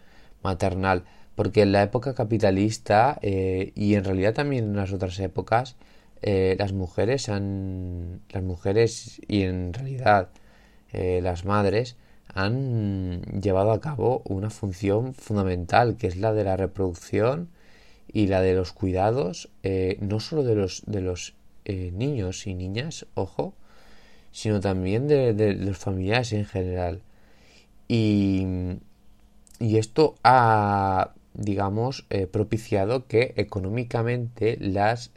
maternal. 0.44 1.04
Porque 1.36 1.64
en 1.64 1.72
la 1.74 1.84
época 1.84 2.14
capitalista 2.16 3.20
eh, 3.22 3.72
y 3.76 3.96
en 3.96 4.04
realidad 4.06 4.34
también 4.34 4.66
en 4.66 4.76
las 4.76 4.94
otras 4.94 5.20
épocas, 5.20 5.76
eh, 6.22 6.56
las 6.58 6.72
mujeres 6.74 7.30
han, 7.30 8.22
las 8.30 8.44
mujeres 8.44 9.22
y 9.28 9.44
en 9.44 9.74
realidad 9.74 10.30
las 10.94 11.46
madres 11.46 11.96
han 12.34 13.22
llevado 13.42 13.72
a 13.72 13.82
cabo 13.82 14.22
una 14.26 14.50
función 14.50 15.14
fundamental 15.14 15.98
que 15.98 16.08
es 16.08 16.18
la 16.18 16.34
de 16.34 16.44
la 16.44 16.58
reproducción 16.58 17.50
y 18.12 18.28
la 18.28 18.42
de 18.42 18.54
los 18.54 18.72
cuidados 18.72 19.50
eh, 19.64 19.98
no 20.02 20.20
solo 20.20 20.44
de 20.44 20.56
los 20.56 20.84
de 20.86 21.02
los 21.02 21.36
eh, 21.66 21.92
niños 21.94 22.48
y 22.48 22.54
niñas 22.54 23.06
ojo 23.14 23.54
sino 24.32 24.62
también 24.62 25.10
de, 25.10 25.56
los 25.56 25.78
familiares 25.78 26.32
en 26.32 26.46
general. 26.46 27.02
Y, 27.90 28.46
y 29.60 29.78
esto 29.78 30.16
ha 30.24 31.12
digamos 31.34 32.06
eh, 32.10 32.28
propiciado 32.28 33.08
que 33.08 33.34
económicamente 33.36 34.58
las 34.60 35.12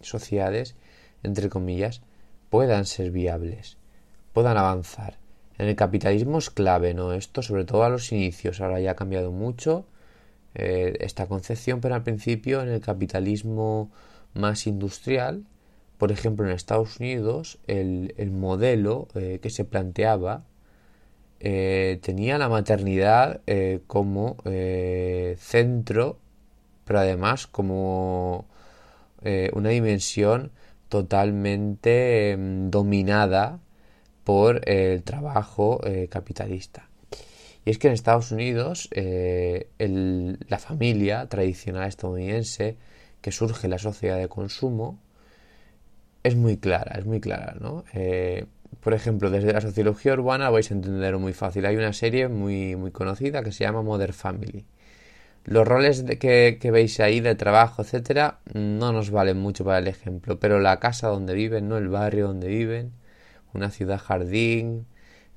sociedades 0.00 0.76
entre 1.22 1.50
comillas 1.50 2.00
puedan 2.48 2.86
ser 2.86 3.10
viables 3.10 3.76
puedan 4.32 4.56
avanzar 4.58 5.18
en 5.58 5.68
el 5.68 5.76
capitalismo 5.76 6.38
es 6.38 6.50
clave, 6.50 6.94
¿no? 6.94 7.12
Esto, 7.12 7.42
sobre 7.42 7.64
todo 7.64 7.84
a 7.84 7.88
los 7.88 8.12
inicios, 8.12 8.60
ahora 8.60 8.80
ya 8.80 8.92
ha 8.92 8.96
cambiado 8.96 9.32
mucho 9.32 9.86
eh, 10.54 10.96
esta 11.00 11.26
concepción, 11.26 11.80
pero 11.80 11.94
al 11.94 12.02
principio 12.02 12.62
en 12.62 12.68
el 12.68 12.80
capitalismo 12.80 13.90
más 14.34 14.66
industrial, 14.66 15.44
por 15.98 16.12
ejemplo 16.12 16.46
en 16.46 16.52
Estados 16.52 16.98
Unidos, 16.98 17.58
el, 17.66 18.30
modelo 18.32 19.08
eh, 19.14 19.38
que 19.42 19.50
se 19.50 19.64
planteaba 19.64 20.44
eh, 21.40 21.98
tenía 22.02 22.38
la 22.38 22.48
maternidad 22.48 23.42
como 23.86 24.36
centro, 25.38 26.18
pero 26.84 27.00
además 27.00 27.46
como 27.46 28.46
una 29.52 29.68
dimensión 29.70 30.52
totalmente 30.88 32.30
em, 32.30 32.70
dominada 32.70 33.60
por 34.26 34.68
el 34.68 35.04
trabajo 35.04 35.80
eh, 35.86 36.08
capitalista. 36.10 36.88
Y 37.64 37.70
es 37.70 37.78
que 37.78 37.86
en 37.86 37.94
Estados 37.94 38.32
Unidos 38.32 38.88
eh, 38.90 39.68
la 39.78 40.58
familia 40.58 41.28
tradicional 41.28 41.86
estadounidense 41.86 42.76
que 43.20 43.30
surge 43.30 43.68
en 43.68 43.70
la 43.70 43.78
sociedad 43.78 44.18
de 44.18 44.26
consumo 44.26 44.98
es 46.24 46.34
muy 46.34 46.56
clara, 46.56 46.98
es 46.98 47.06
muy 47.06 47.20
clara, 47.20 47.54
¿no? 47.60 47.84
Eh, 47.94 48.46
por 48.80 48.94
ejemplo, 48.94 49.30
desde 49.30 49.52
la 49.52 49.60
sociología 49.60 50.14
urbana 50.14 50.50
vais 50.50 50.72
a 50.72 50.74
entenderlo 50.74 51.20
muy 51.20 51.32
fácil. 51.32 51.64
Hay 51.64 51.76
una 51.76 51.92
serie 51.92 52.26
muy, 52.26 52.74
muy 52.74 52.90
conocida 52.90 53.44
que 53.44 53.52
se 53.52 53.62
llama 53.62 53.82
Mother 53.82 54.12
Family. 54.12 54.64
Los 55.44 55.68
roles 55.68 56.02
que, 56.18 56.58
que, 56.60 56.70
veis 56.72 56.98
ahí 56.98 57.20
de 57.20 57.36
trabajo, 57.36 57.82
etcétera, 57.82 58.40
no 58.54 58.90
nos 58.90 59.12
valen 59.12 59.38
mucho 59.38 59.64
para 59.64 59.78
el 59.78 59.86
ejemplo, 59.86 60.40
pero 60.40 60.58
la 60.58 60.80
casa 60.80 61.06
donde 61.06 61.34
viven, 61.34 61.68
no 61.68 61.76
el 61.76 61.88
barrio 61.88 62.26
donde 62.26 62.48
viven, 62.48 62.92
una 63.56 63.70
ciudad 63.70 63.98
jardín, 63.98 64.86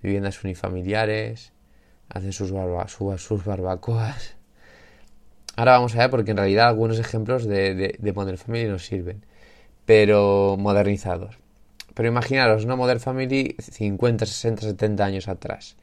viviendas 0.02 0.44
unifamiliares, 0.44 1.54
hacen 2.10 2.34
sus, 2.34 2.52
sus 3.18 3.46
barbacoas. 3.46 4.36
Ahora 5.56 5.74
vamos 5.74 5.96
a 5.96 6.00
ver 6.00 6.10
porque 6.10 6.32
en 6.32 6.38
realidad 6.38 6.68
algunos 6.68 7.00
ejemplos 7.00 7.46
de, 7.46 7.76
de, 7.76 7.96
de 7.98 8.14
Modern 8.14 8.38
Family 8.38 8.68
nos 8.68 8.86
sirven, 8.86 9.26
pero 9.86 10.56
modernizados. 10.58 11.38
Pero 11.94 12.08
imaginaros, 12.08 12.66
¿no? 12.66 12.78
Modern 12.78 13.02
Family 13.02 13.58
50, 13.60 14.26
60, 14.26 14.62
70 14.62 15.04
años 15.04 15.28
atrás. 15.28 15.76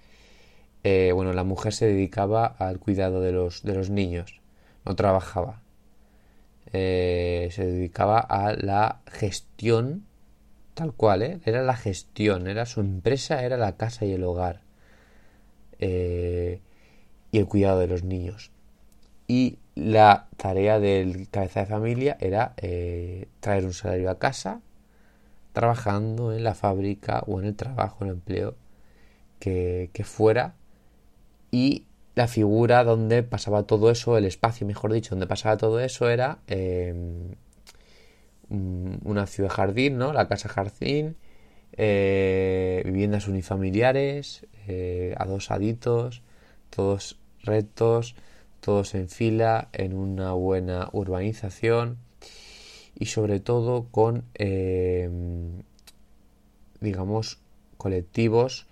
Eh, 0.82 1.12
bueno, 1.12 1.34
la 1.34 1.44
mujer 1.44 1.74
se 1.74 1.86
dedicaba 1.86 2.46
al 2.46 2.78
cuidado 2.78 3.20
de 3.20 3.32
los, 3.32 3.64
de 3.64 3.74
los 3.74 3.90
niños, 3.90 4.40
no 4.84 4.94
trabajaba. 4.94 5.60
Eh, 6.72 7.48
se 7.52 7.66
dedicaba 7.66 8.20
a 8.20 8.54
la 8.54 9.00
gestión, 9.10 10.05
tal 10.76 10.92
cual, 10.92 11.22
¿eh? 11.22 11.40
Era 11.44 11.62
la 11.62 11.76
gestión, 11.76 12.46
era 12.46 12.66
su 12.66 12.80
empresa, 12.80 13.42
era 13.42 13.56
la 13.56 13.76
casa 13.76 14.04
y 14.04 14.12
el 14.12 14.22
hogar. 14.22 14.60
Eh, 15.80 16.60
y 17.32 17.38
el 17.38 17.46
cuidado 17.46 17.80
de 17.80 17.88
los 17.88 18.04
niños. 18.04 18.52
Y 19.26 19.58
la 19.74 20.28
tarea 20.36 20.78
del 20.78 21.28
cabeza 21.30 21.60
de 21.60 21.66
familia 21.66 22.16
era 22.20 22.54
traer 23.40 23.64
un 23.64 23.72
salario 23.72 24.10
a 24.10 24.18
casa, 24.18 24.60
trabajando 25.52 26.32
en 26.32 26.44
la 26.44 26.54
fábrica 26.54 27.24
o 27.26 27.40
en 27.40 27.46
el 27.46 27.56
trabajo, 27.56 28.04
en 28.04 28.10
el 28.10 28.14
empleo 28.16 28.54
que, 29.40 29.90
que 29.92 30.04
fuera 30.04 30.54
y 31.50 31.86
la 32.14 32.28
figura 32.28 32.84
donde 32.84 33.22
pasaba 33.22 33.64
todo 33.64 33.90
eso, 33.90 34.16
el 34.16 34.24
espacio, 34.24 34.66
mejor 34.66 34.92
dicho, 34.92 35.10
donde 35.10 35.26
pasaba 35.26 35.56
todo 35.56 35.80
eso 35.80 36.08
era 36.08 36.38
em, 36.46 37.34
una 38.48 39.26
ciudad 39.26 39.50
jardín, 39.50 39.98
¿no? 39.98 40.12
La 40.12 40.28
casa 40.28 40.48
jardín, 40.48 41.16
eh, 41.72 42.82
viviendas 42.84 43.28
unifamiliares, 43.28 44.46
eh, 44.68 45.14
adosaditos, 45.18 46.22
todos 46.70 47.18
rectos, 47.42 48.14
todos 48.60 48.94
en 48.94 49.08
fila, 49.08 49.68
en 49.72 49.94
una 49.94 50.32
buena 50.32 50.88
urbanización 50.92 51.98
y 52.98 53.06
sobre 53.06 53.40
todo 53.40 53.88
con, 53.90 54.24
em, 54.34 55.62
digamos, 56.80 57.40
colectivos 57.76 58.66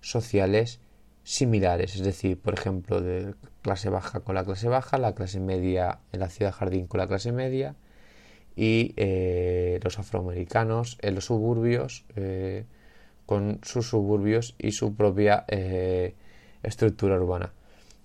sociales 0.00 0.80
similares, 1.24 1.96
es 1.96 2.02
decir, 2.04 2.38
por 2.38 2.54
ejemplo, 2.54 3.00
de 3.00 3.34
clase 3.62 3.88
baja 3.88 4.20
con 4.20 4.34
la 4.34 4.44
clase 4.44 4.68
baja, 4.68 4.98
la 4.98 5.14
clase 5.14 5.40
media 5.40 6.00
en 6.12 6.20
la 6.20 6.28
ciudad 6.28 6.52
jardín 6.52 6.86
con 6.86 6.98
la 7.00 7.08
clase 7.08 7.32
media 7.32 7.74
y 8.56 8.94
eh, 8.96 9.80
los 9.82 9.98
afroamericanos 9.98 10.98
en 11.02 11.14
los 11.16 11.26
suburbios 11.26 12.04
eh, 12.16 12.64
con 13.26 13.60
sus 13.62 13.88
suburbios 13.88 14.54
y 14.58 14.72
su 14.72 14.94
propia 14.94 15.44
eh, 15.48 16.14
estructura 16.62 17.16
urbana. 17.16 17.52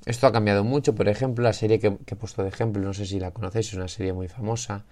Esto 0.06 0.28
ha 0.28 0.32
cambiado 0.32 0.64
mucho, 0.64 0.96
por 0.96 1.10
ejemplo, 1.10 1.44
la 1.44 1.54
serie 1.54 1.80
que, 1.80 1.88
he 1.88 2.16
puesto 2.16 2.42
de 2.42 2.50
ejemplo, 2.50 2.82
no 2.82 2.94
sé 2.94 3.06
si 3.06 3.20
la 3.20 3.32
conocéis, 3.32 3.68
es 3.68 3.74
una 3.74 3.90
serie 3.90 4.14
muy 4.14 4.28
famosa 4.30 4.86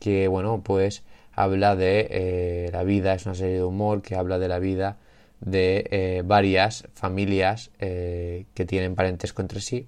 que, 0.00 0.28
bueno, 0.28 0.62
pues 0.64 1.04
habla 1.32 1.76
de 1.76 2.70
la 2.72 2.82
vida, 2.82 3.14
es 3.14 3.26
una 3.26 3.34
serie 3.34 3.56
de 3.56 3.64
humor 3.64 4.00
que 4.00 4.16
habla 4.16 4.38
de 4.38 4.48
la 4.48 4.58
vida 4.58 4.96
de 5.40 6.22
varias 6.24 6.88
familias 6.94 7.70
que 7.78 8.66
tienen 8.66 8.94
parentesco 8.94 9.42
entre 9.42 9.60
sí, 9.60 9.86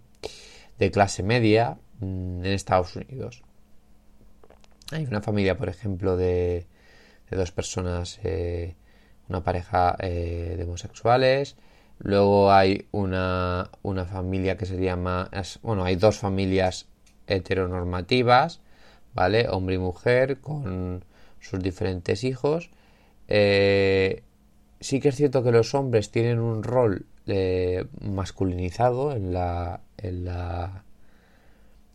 de 0.78 0.90
clase 0.90 1.22
media 1.22 1.78
mm, 2.00 2.44
en 2.44 2.52
Estados 2.52 2.94
Unidos. 2.96 3.42
Hay 4.90 5.04
una 5.04 5.21
familia, 5.21 5.57
por 5.57 5.68
ejemplo, 5.68 6.16
de, 6.16 6.66
dos 7.30 7.52
personas, 7.52 8.21
eh, 8.25 8.75
una 9.28 9.42
pareja 9.42 9.97
de 10.00 10.62
homosexuales. 10.64 11.57
Luego 11.99 12.52
hay 12.52 12.87
una, 12.92 13.71
una 13.83 14.05
familia 14.05 14.57
que 14.57 14.66
se 14.66 14.81
llama, 14.81 15.31
bueno, 15.62 15.85
hay 15.85 15.96
dos 15.96 16.18
familias 16.18 16.87
heteronormativas, 17.27 18.61
¿vale? 19.14 19.48
Hombre 19.48 19.74
y 19.74 19.79
mujer 19.79 20.40
con 20.40 21.05
sus 21.40 21.61
diferentes 21.61 22.24
hijos. 22.24 22.70
Eh, 23.29 24.22
sí 24.81 25.01
que 25.01 25.11
es 25.11 25.16
cierto 25.16 25.42
que 25.42 25.53
los 25.53 25.74
hombres 25.74 26.11
tienen 26.11 26.38
un 26.38 26.62
rol 26.62 27.07
eh, 27.27 27.87
masculinizado 28.01 29.12
en 29.12 29.33
la, 29.33 29.81
en 29.98 30.24
la, 30.24 30.85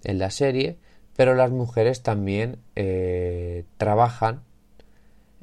en 0.04 0.20
la 0.20 0.30
serie, 0.30 0.78
pero 1.16 1.36
las 1.36 1.52
mujeres 1.52 2.04
también 2.04 2.58
eh, 2.76 3.66
trabajan. 3.78 4.44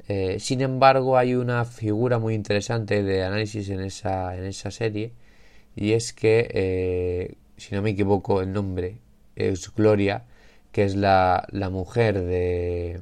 Eh, 0.07 0.39
sin 0.39 0.61
embargo, 0.61 1.17
hay 1.17 1.35
una 1.35 1.65
figura 1.65 2.19
muy 2.19 2.33
interesante 2.35 3.03
de 3.03 3.23
análisis 3.23 3.69
en 3.69 3.81
esa, 3.81 4.37
en 4.37 4.45
esa 4.45 4.71
serie 4.71 5.13
y 5.75 5.93
es 5.93 6.13
que, 6.13 7.37
si 7.57 7.75
no 7.75 7.81
me 7.81 7.91
equivoco, 7.91 8.41
el 8.41 8.51
nombre 8.51 8.97
es 9.35 9.73
Gloria, 9.73 10.25
que 10.71 10.83
es 10.83 10.95
la, 10.95 11.47
la 11.51 11.69
mujer 11.69 12.21
de, 12.21 13.01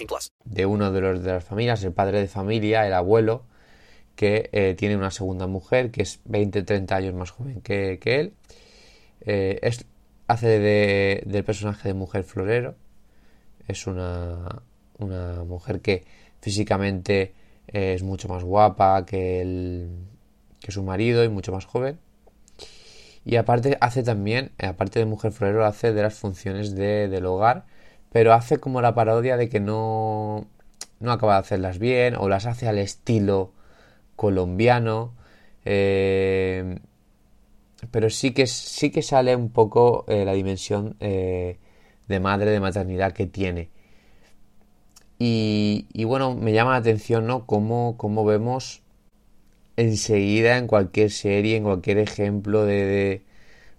De 0.43 0.65
uno 0.65 0.91
de, 0.91 1.01
los, 1.01 1.23
de 1.23 1.33
las 1.33 1.43
familias, 1.43 1.83
el 1.83 1.93
padre 1.93 2.19
de 2.19 2.27
familia, 2.27 2.85
el 2.87 2.93
abuelo, 2.93 3.43
que 4.15 4.49
eh, 4.51 4.75
tiene 4.77 4.97
una 4.97 5.11
segunda 5.11 5.47
mujer 5.47 5.91
que 5.91 6.03
es 6.03 6.19
20, 6.25 6.63
30 6.63 6.95
años 6.95 7.13
más 7.13 7.31
joven 7.31 7.61
que, 7.61 7.99
que 7.99 8.19
él. 8.19 8.33
Eh, 9.21 9.59
es 9.61 9.85
hace 10.27 10.59
de, 10.59 11.23
del 11.25 11.43
personaje 11.43 11.87
de 11.87 11.93
mujer 11.93 12.23
florero. 12.23 12.75
Es 13.67 13.87
una, 13.87 14.61
una 14.97 15.43
mujer 15.43 15.81
que 15.81 16.05
físicamente 16.41 17.33
es 17.67 18.03
mucho 18.03 18.27
más 18.27 18.43
guapa 18.43 19.05
que, 19.05 19.41
el, 19.41 19.89
que 20.59 20.71
su 20.71 20.83
marido 20.83 21.23
y 21.23 21.29
mucho 21.29 21.51
más 21.51 21.65
joven. 21.65 21.99
Y 23.23 23.35
aparte 23.35 23.77
hace 23.81 24.03
también, 24.03 24.51
aparte 24.57 24.99
de 24.99 25.05
mujer 25.05 25.31
florero, 25.31 25.65
hace 25.65 25.93
de 25.93 26.01
las 26.01 26.15
funciones 26.15 26.75
de, 26.75 27.07
del 27.07 27.25
hogar, 27.25 27.65
pero 28.11 28.33
hace 28.33 28.59
como 28.59 28.81
la 28.81 28.93
parodia 28.93 29.37
de 29.37 29.49
que 29.49 29.59
no, 29.59 30.47
no 30.99 31.11
acaba 31.11 31.33
de 31.33 31.39
hacerlas 31.39 31.79
bien 31.79 32.15
o 32.15 32.29
las 32.29 32.45
hace 32.45 32.67
al 32.67 32.77
estilo 32.77 33.51
colombiano. 34.15 35.13
Eh, 35.65 36.79
pero 37.89 38.09
sí 38.09 38.31
que, 38.31 38.47
sí 38.47 38.91
que 38.91 39.01
sale 39.01 39.35
un 39.35 39.49
poco 39.49 40.05
eh, 40.07 40.25
la 40.25 40.33
dimensión 40.33 40.95
eh, 40.99 41.57
de 42.07 42.19
madre, 42.19 42.51
de 42.51 42.59
maternidad 42.59 43.13
que 43.13 43.25
tiene. 43.25 43.69
Y, 45.23 46.03
bueno, 46.05 46.35
me 46.35 46.51
llama 46.51 46.71
la 46.71 46.77
atención, 46.77 47.27
¿no? 47.27 47.45
Cómo, 47.45 48.25
vemos 48.25 48.81
enseguida 49.77 50.57
en 50.57 50.65
cualquier 50.65 51.11
serie, 51.11 51.57
en 51.57 51.63
cualquier 51.63 51.99
ejemplo 51.99 52.65
de, 52.65 53.21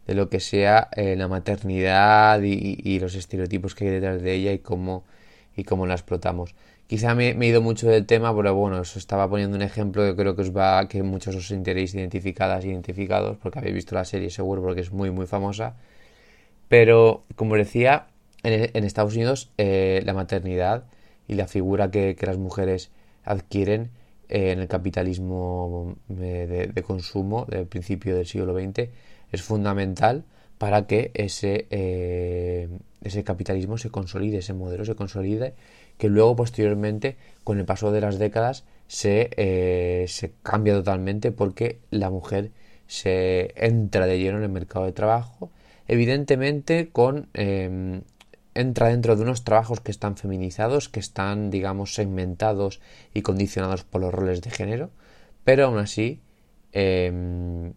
lo 0.06 0.28
que 0.28 0.40
sea 0.40 0.88
eh, 0.96 1.16
la 1.16 1.28
maternidad 1.28 2.40
y, 2.42 2.98
los 2.98 3.14
estereotipos 3.14 3.74
que 3.74 3.86
hay 3.86 3.90
detrás 3.92 4.22
de 4.22 4.34
ella 4.34 4.52
y 4.52 4.58
cómo, 4.58 5.04
y 5.56 5.64
cómo 5.64 5.86
la 5.86 5.94
explotamos. 5.94 6.54
Quizá 6.86 7.14
me, 7.14 7.30
he 7.30 7.46
ido 7.46 7.62
mucho 7.62 7.88
del 7.88 8.04
tema, 8.06 8.34
pero 8.36 8.54
bueno, 8.54 8.80
os 8.80 8.96
estaba 8.96 9.28
poniendo 9.28 9.56
un 9.56 9.62
ejemplo 9.62 10.04
que 10.04 10.14
creo 10.14 10.36
que 10.36 10.42
os 10.42 10.54
va, 10.54 10.88
que 10.88 11.02
muchos 11.02 11.34
os 11.36 11.50
enteréis 11.50 11.94
identificadas, 11.94 12.64
identificados, 12.64 13.38
porque 13.38 13.60
habéis 13.60 13.74
visto 13.74 13.94
la 13.94 14.04
serie 14.04 14.30
seguro, 14.30 14.62
porque 14.62 14.82
es 14.82 14.92
muy, 14.92 15.10
muy 15.10 15.26
famosa. 15.26 15.76
Pero, 16.68 17.24
como 17.36 17.56
decía, 17.56 18.08
en, 18.42 18.84
Estados 18.84 19.14
Unidos 19.14 19.50
eh, 19.58 20.02
la 20.04 20.14
maternidad 20.14 20.84
y 21.28 21.34
la 21.34 21.46
figura 21.46 21.90
que, 21.90 22.16
las 22.20 22.38
mujeres 22.38 22.90
adquieren 23.24 23.90
eh, 24.28 24.52
en 24.52 24.58
el 24.60 24.68
capitalismo 24.68 25.96
eh, 26.10 26.70
de, 26.74 26.82
consumo 26.82 27.46
del 27.48 27.66
principio 27.66 28.16
del 28.16 28.26
siglo 28.26 28.54
XX 28.54 28.88
es 29.32 29.42
fundamental 29.42 30.24
para 30.58 30.86
que 30.86 31.10
ese, 31.14 31.66
ese 33.02 33.24
capitalismo 33.24 33.78
se 33.78 33.90
consolide, 33.90 34.38
ese 34.38 34.52
modelo 34.52 34.84
se 34.84 34.94
consolide 34.94 35.54
que 35.98 36.08
luego 36.08 36.36
posteriormente 36.36 37.16
con 37.44 37.58
el 37.58 37.64
paso 37.64 37.92
de 37.92 38.00
las 38.00 38.18
décadas 38.18 38.64
se, 38.86 39.30
eh, 39.36 40.06
se 40.08 40.32
cambia 40.42 40.74
totalmente 40.74 41.32
porque 41.32 41.78
la 41.90 42.10
mujer 42.10 42.50
se 42.86 43.52
entra 43.56 44.06
de 44.06 44.18
lleno 44.18 44.38
en 44.38 44.44
el 44.44 44.50
mercado 44.50 44.84
de 44.84 44.92
trabajo, 44.92 45.50
evidentemente 45.88 46.90
con 46.90 47.28
em, 47.34 48.02
entra 48.54 48.88
dentro 48.88 49.16
de 49.16 49.22
unos 49.22 49.44
trabajos 49.44 49.80
que 49.80 49.90
están 49.90 50.16
feminizados, 50.16 50.88
que 50.88 51.00
están, 51.00 51.50
digamos, 51.50 51.94
segmentados 51.94 52.80
y 53.14 53.22
condicionados 53.22 53.84
por 53.84 54.00
los 54.00 54.12
roles 54.12 54.42
de 54.42 54.50
género, 54.50 54.90
pero 55.44 55.66
aún 55.66 55.78
así 55.78 56.20
em, 56.72 57.72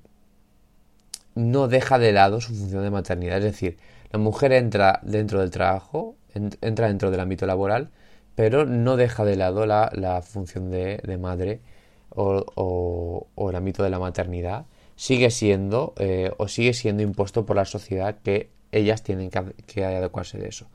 no 1.36 1.67
deja 1.67 2.00
de 2.00 2.12
lado 2.12 2.41
su 2.41 2.56
función 2.56 2.84
de 2.84 2.89
maternidad. 2.89 3.38
Es 3.38 3.43
decir, 3.43 3.78
la 4.12 4.19
mujer 4.19 4.54
entra 4.54 5.00
dentro 5.04 5.41
del 5.41 5.52
trabajo, 5.52 6.15
entra 6.34 6.88
dentro 6.88 7.12
del 7.12 7.19
ámbito 7.19 7.45
laboral, 7.45 7.91
pero 8.36 8.65
no 8.65 8.98
deja 8.98 9.24
de 9.26 9.36
lado 9.36 9.65
la, 9.65 10.21
función 10.24 10.69
de, 10.71 11.17
madre 11.19 11.62
o, 12.10 13.28
el 13.50 13.56
ámbito 13.56 13.84
de 13.84 13.89
la 13.89 14.00
maternidad. 14.00 14.65
Sigue 14.95 15.30
siendo 15.30 15.93
eh, 15.98 16.32
o 16.38 16.48
sigue 16.48 16.74
siendo 16.74 17.04
impuesto 17.04 17.45
por 17.45 17.58
la 17.58 17.65
sociedad 17.65 18.17
que 18.24 18.50
ellas 18.71 19.04
tienen 19.04 19.30
que, 19.30 19.86
adecuarse 19.86 20.38
de 20.38 20.50
eso. 20.50 20.67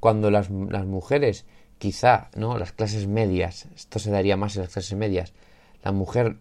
Cuando 0.00 0.30
las, 0.30 0.50
mujeres, 0.50 1.46
quizá, 1.78 2.28
¿no? 2.34 2.58
Las 2.58 2.72
clases 2.72 3.06
medias, 3.06 3.66
esto 3.76 3.98
se 3.98 4.10
daría 4.10 4.36
más 4.36 4.56
en 4.56 4.62
las 4.62 4.72
clases 4.72 4.96
medias, 4.96 5.32
la 5.82 5.92
mujer, 5.92 6.36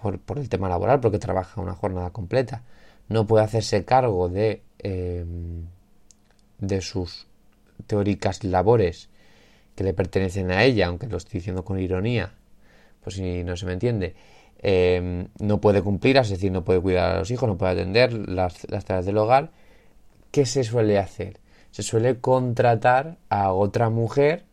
por, 0.00 0.38
el 0.38 0.48
tema 0.48 0.68
laboral, 0.68 1.00
porque 1.00 1.18
trabaja 1.18 1.60
una 1.60 1.74
jornada 1.74 2.10
completa, 2.10 2.62
no 3.08 3.26
puede 3.26 3.44
hacerse 3.44 3.84
cargo 3.84 4.28
de, 4.28 4.62
em, 4.78 5.66
de 6.58 6.80
sus 6.80 7.26
teóricas 7.86 8.44
labores 8.44 9.08
que 9.74 9.84
le 9.84 9.94
pertenecen 9.94 10.50
a 10.50 10.64
ella, 10.64 10.86
aunque 10.86 11.06
lo 11.06 11.16
estoy 11.16 11.40
diciendo 11.40 11.64
con 11.64 11.78
ironía, 11.78 12.32
pues 13.02 13.16
si 13.16 13.44
no 13.44 13.56
se 13.56 13.66
me 13.66 13.72
entiende, 13.72 14.14
em, 14.58 15.28
no 15.40 15.60
puede 15.60 15.82
cumplir, 15.82 16.16
es 16.16 16.30
decir, 16.30 16.52
no 16.52 16.64
puede 16.64 16.80
cuidar 16.80 17.16
a 17.16 17.18
los 17.18 17.30
hijos, 17.30 17.48
no 17.48 17.58
puede 17.58 17.72
atender 17.72 18.12
las, 18.12 18.68
las 18.70 18.84
tareas 18.84 19.06
del 19.06 19.18
hogar, 19.18 19.50
¿qué 20.30 20.46
se 20.46 20.64
suele 20.64 20.98
hacer? 20.98 21.38
Se 21.70 21.82
suele 21.82 22.20
contratar 22.20 23.18
a 23.28 23.52
otra 23.52 23.90
mujer 23.90 24.44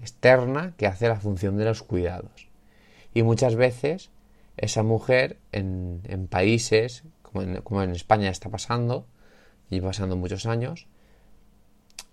externa 0.00 0.74
que 0.76 0.86
hace 0.86 1.08
la 1.08 1.16
función 1.16 1.56
de 1.56 1.64
los 1.64 1.82
cuidados. 1.82 2.48
Y 3.14 3.22
muchas 3.22 3.56
veces 3.56 4.10
esa 4.56 4.82
mujer 4.82 5.38
en, 5.52 6.28
países, 6.30 7.04
como 7.32 7.82
en, 7.82 7.90
España 7.90 8.30
está 8.30 8.48
pasando, 8.48 9.06
y 9.70 9.80
pasando 9.80 10.16
muchos 10.16 10.46
años, 10.46 10.86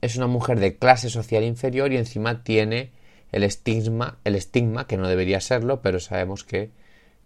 es 0.02 0.15
una 0.15 0.28
mujer 0.28 0.60
de 0.60 0.78
clase 0.78 1.10
social 1.10 1.43
inferior 1.43 1.91
y 1.91 1.97
encima 1.97 2.43
tiene 2.43 2.91
el 3.32 3.43
estigma, 3.43 4.17
el 4.23 4.36
estigma, 4.36 4.88
que 4.88 4.97
no 4.97 5.08
debería 5.08 5.39
serlo, 5.39 5.82
pero 5.82 5.99
sabemos 5.99 6.43
que, 6.43 6.71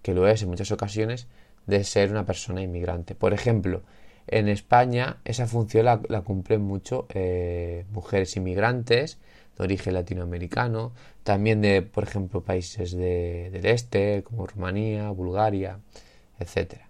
que 0.01 0.13
lo 0.13 0.27
es 0.27 0.41
en 0.41 0.49
muchas 0.49 0.71
ocasiones, 0.71 1.27
de 1.65 1.83
ser 1.83 2.11
una 2.11 2.25
persona 2.25 2.61
inmigrante. 2.61 3.15
Por 3.15 3.33
ejemplo, 3.33 3.83
en 4.27 4.47
España 4.47 5.17
esa 5.25 5.47
función 5.47 5.85
la, 5.85 6.21
cumplen 6.21 6.61
mucho 6.61 7.07
eh, 7.13 7.85
mujeres 7.91 8.35
inmigrantes 8.35 9.19
de 9.57 9.63
origen 9.63 9.93
latinoamericano, 9.93 10.93
también 11.23 11.61
de, 11.61 11.81
por 11.81 12.03
ejemplo, 12.03 12.43
países 12.43 12.91
del 12.91 13.65
este, 13.65 14.23
como 14.23 14.45
Rumanía, 14.45 15.09
Bulgaria, 15.09 15.79
etc. 16.39 16.86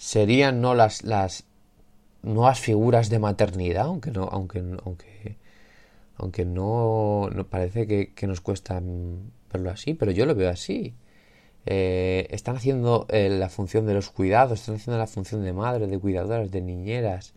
Serían 0.00 0.62
no 0.62 0.74
las, 0.74 1.04
las 1.04 1.44
nuevas 2.22 2.58
figuras 2.58 3.10
de 3.10 3.18
maternidad, 3.18 3.84
aunque 3.84 4.10
no, 4.10 4.22
aunque, 4.32 4.60
aunque, 4.82 5.36
aunque 6.16 6.46
no, 6.46 7.28
parece 7.50 7.86
que, 7.86 8.26
nos 8.26 8.40
cuesta 8.40 8.80
verlo 9.52 9.70
así, 9.70 9.92
pero 9.92 10.10
yo 10.10 10.24
lo 10.24 10.34
veo 10.34 10.48
así. 10.48 10.94
Eh, 11.66 12.26
están 12.30 12.56
haciendo 12.56 13.04
eh, 13.10 13.28
la 13.28 13.50
función 13.50 13.84
de 13.84 13.92
los 13.92 14.08
cuidados, 14.08 14.60
están 14.60 14.76
haciendo 14.76 14.96
la 14.96 15.06
función 15.06 15.44
de 15.44 15.52
madre, 15.52 15.86
de 15.86 15.98
cuidadoras, 15.98 16.50
de 16.50 16.62
niñeras 16.62 17.34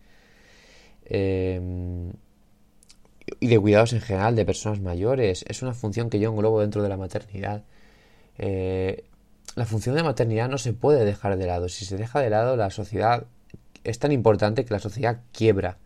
em, 1.04 2.14
y 3.42 3.48
de 3.48 3.60
cuidados 3.60 3.92
en 3.92 4.00
general 4.00 4.38
de 4.38 4.46
personas 4.46 4.80
mayores. 4.80 5.44
Es 5.50 5.64
una 5.64 5.74
función 5.74 6.10
que 6.10 6.18
yo 6.18 6.30
englobo 6.32 6.62
dentro 6.62 6.82
de 6.82 6.88
la 6.88 6.96
maternidad. 6.96 7.66
Eh, 8.38 9.04
la 9.56 9.66
función 9.66 9.96
de 9.96 10.04
maternidad 10.04 10.50
no 10.50 10.58
se 10.58 10.74
puede 10.74 11.06
dejar 11.06 11.38
de 11.38 11.48
lado. 11.48 11.70
Si 11.70 11.86
se 11.86 11.98
deja 11.98 12.20
de 12.20 12.30
lado, 12.30 12.56
la 12.56 12.70
sociedad 12.70 13.26
es 13.84 14.00
tan 14.00 14.12
importante 14.12 14.66
que 14.66 14.74
la 14.74 14.80
sociedad 14.80 15.22
quiebra. 15.32 15.78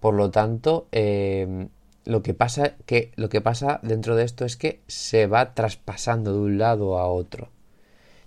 Por 0.00 0.14
lo 0.14 0.30
tanto, 0.30 0.88
em, 0.92 1.68
lo 2.04 2.22
que 2.22 2.34
pasa 2.34 2.76
que 2.86 3.12
lo 3.16 3.28
que 3.28 3.40
pasa 3.40 3.80
dentro 3.82 4.16
de 4.16 4.24
esto 4.24 4.44
es 4.44 4.56
que 4.56 4.80
se 4.86 5.26
va 5.26 5.54
traspasando 5.54 6.32
de 6.32 6.38
un 6.38 6.58
lado 6.58 6.98
a 6.98 7.06
otro. 7.08 7.50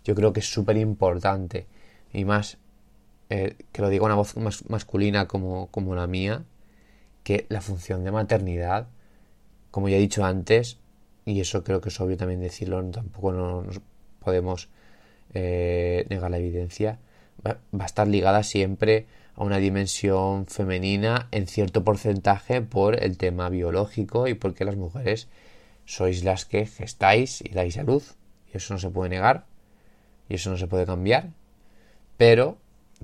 Yo 0.03 0.15
creo 0.15 0.33
que 0.33 0.41
es 0.41 0.51
súper 0.51 0.77
importante 0.77 1.67
y 2.13 2.25
más 2.25 2.57
eh, 3.29 3.55
que 3.71 3.81
lo 3.81 3.89
diga 3.89 4.05
una 4.05 4.15
voz 4.15 4.35
más 4.37 4.69
masculina 4.69 5.27
como, 5.27 5.67
como 5.71 5.95
la 5.95 6.07
mía, 6.07 6.43
que 7.23 7.45
la 7.49 7.61
función 7.61 8.03
de 8.03 8.11
maternidad, 8.11 8.87
como 9.71 9.89
ya 9.89 9.97
he 9.97 9.99
dicho 9.99 10.25
antes, 10.25 10.79
y 11.25 11.39
eso 11.39 11.63
creo 11.63 11.81
que 11.81 11.89
es 11.89 12.01
obvio 12.01 12.17
también 12.17 12.41
decirlo, 12.41 12.83
tampoco 12.91 13.31
nos 13.31 13.81
podemos 14.23 14.69
eh, 15.33 16.05
negar 16.09 16.31
la 16.31 16.37
evidencia, 16.37 16.99
va, 17.45 17.57
a 17.79 17.85
estar 17.85 18.07
ligada 18.07 18.43
siempre 18.43 19.05
a 19.35 19.43
una 19.43 19.57
dimensión 19.57 20.45
femenina 20.45 21.27
en 21.31 21.47
cierto 21.47 21.83
porcentaje 21.83 22.61
por 22.61 23.01
el 23.01 23.17
tema 23.17 23.49
biológico 23.49 24.27
y 24.27 24.33
porque 24.33 24.65
las 24.65 24.75
mujeres 24.75 25.27
sois 25.85 26.23
las 26.23 26.45
que 26.45 26.65
gestáis 26.65 27.41
y 27.41 27.49
dais 27.49 27.77
a 27.77 27.83
luz. 27.83 28.15
Y 28.53 28.57
eso 28.57 28.73
no 28.73 28.79
se 28.79 28.89
puede 28.89 29.09
negar 29.09 29.45
y 30.29 30.35
eso 30.35 30.49
no 30.49 30.57
se 30.57 30.67
puede 30.67 30.85
cambiar. 30.85 31.29
Pero 32.17 32.57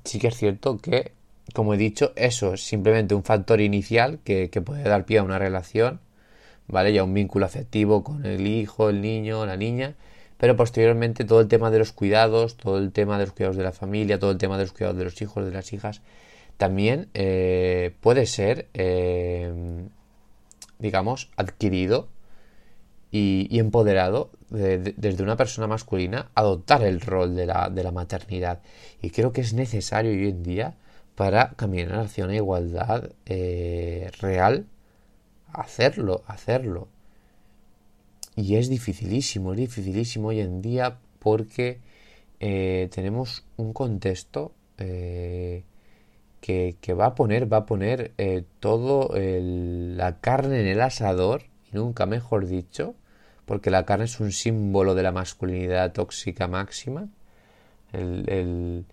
sí 0.04 0.20
que 0.20 0.28
es 0.28 0.36
cierto 0.36 0.78
que, 0.78 1.14
como 1.54 1.74
he 1.74 1.78
dicho, 1.78 2.14
eso 2.16 2.54
es 2.54 2.68
simplemente 2.68 3.16
un 3.16 3.24
factor 3.24 3.62
inicial 3.62 4.20
que, 4.24 4.50
que 4.50 4.62
puede 4.62 4.84
dar 4.84 5.06
pie 5.06 5.20
a 5.20 5.24
una 5.24 5.40
relación, 5.40 6.02
¿vale? 6.68 6.94
Ya 6.94 7.04
un 7.04 7.14
vínculo 7.14 7.46
afectivo 7.46 8.04
con 8.04 8.26
el 8.26 8.46
hijo, 8.46 8.90
el 8.90 9.02
niño, 9.02 9.46
la 9.46 9.58
niña 9.58 9.96
pero 10.38 10.56
posteriormente 10.56 11.26
todo 11.26 11.42
el 11.42 11.48
tema 11.48 11.72
de 11.72 11.80
los 11.80 11.92
cuidados, 11.92 12.58
todo 12.58 12.78
el 12.78 12.92
tema 12.92 13.18
de 13.18 13.26
los 13.26 13.34
cuidados 13.34 13.58
de 13.58 13.64
la 13.64 13.72
familia, 13.72 14.20
todo 14.20 14.32
el 14.32 14.38
tema 14.38 14.58
de 14.58 14.64
los 14.64 14.74
cuidados 14.74 14.98
de 14.98 15.04
los 15.04 15.22
hijos, 15.22 15.46
de 15.46 15.52
las 15.52 15.74
hijas, 15.74 16.02
también 16.58 17.10
eh, 17.14 17.96
puede 18.02 18.26
ser, 18.26 18.68
eh, 18.74 19.52
digamos, 20.80 21.30
adquirido 21.38 22.10
y, 23.12 23.60
empoderado 23.60 24.32
desde 24.50 25.24
una 25.24 25.38
persona 25.38 25.68
masculina, 25.68 26.30
adoptar 26.36 26.84
el 26.84 27.02
rol 27.02 27.36
de 27.36 27.46
la, 27.46 27.70
de 27.70 27.84
la 27.84 27.92
maternidad. 27.92 28.62
Y 29.02 29.10
creo 29.12 29.34
que 29.34 29.42
es 29.42 29.54
necesario 29.54 30.12
hoy 30.12 30.30
en 30.30 30.44
día 30.44 30.76
para 31.16 31.54
caminar 31.56 32.00
hacia 32.00 32.26
una 32.26 32.36
igualdad 32.36 33.12
eh, 33.26 34.12
real, 34.20 34.68
hacerlo, 35.52 36.24
hacerlo. 36.28 36.90
Y 38.38 38.56
es 38.58 38.70
dificilísimo, 38.70 39.54
es 39.54 39.58
dificilísimo 39.58 40.28
hoy 40.28 40.42
en 40.42 40.62
día 40.62 41.00
porque 41.18 41.80
eh, 42.40 42.88
tenemos 42.94 43.44
un 43.58 43.74
contexto 43.74 44.54
eh, 44.78 45.64
que, 46.40 46.94
va 46.94 47.08
a 47.08 47.16
poner, 47.16 47.52
va 47.52 47.58
a 47.58 47.66
poner 47.66 48.14
eh, 48.20 48.44
todo 48.60 49.10
la 49.16 50.20
carne 50.22 50.62
en 50.62 50.68
el 50.68 50.82
asador, 50.82 51.46
y 51.74 51.76
nunca 51.76 52.06
mejor 52.06 52.46
dicho, 52.46 52.94
porque 53.46 53.72
la 53.72 53.86
carne 53.86 54.06
es 54.06 54.20
un 54.20 54.32
símbolo 54.32 54.94
de 54.94 55.02
la 55.02 55.12
masculinidad 55.12 55.92
tóxica 55.92 56.48
máxima. 56.48 57.10
El, 57.92 58.86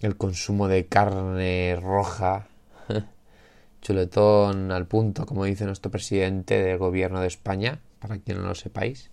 el 0.00 0.16
consumo 0.18 0.68
de 0.68 0.86
carne 0.86 1.78
roja, 1.80 2.48
chuletón 3.80 4.70
al 4.70 4.86
punto, 4.86 5.24
como 5.24 5.46
dice 5.46 5.64
nuestro 5.64 5.90
presidente 5.90 6.62
del 6.62 6.76
gobierno 6.76 7.20
de 7.22 7.28
España, 7.28 7.80
para 8.00 8.18
quien 8.18 8.38
no 8.38 8.48
lo 8.48 8.54
sepáis. 8.54 9.10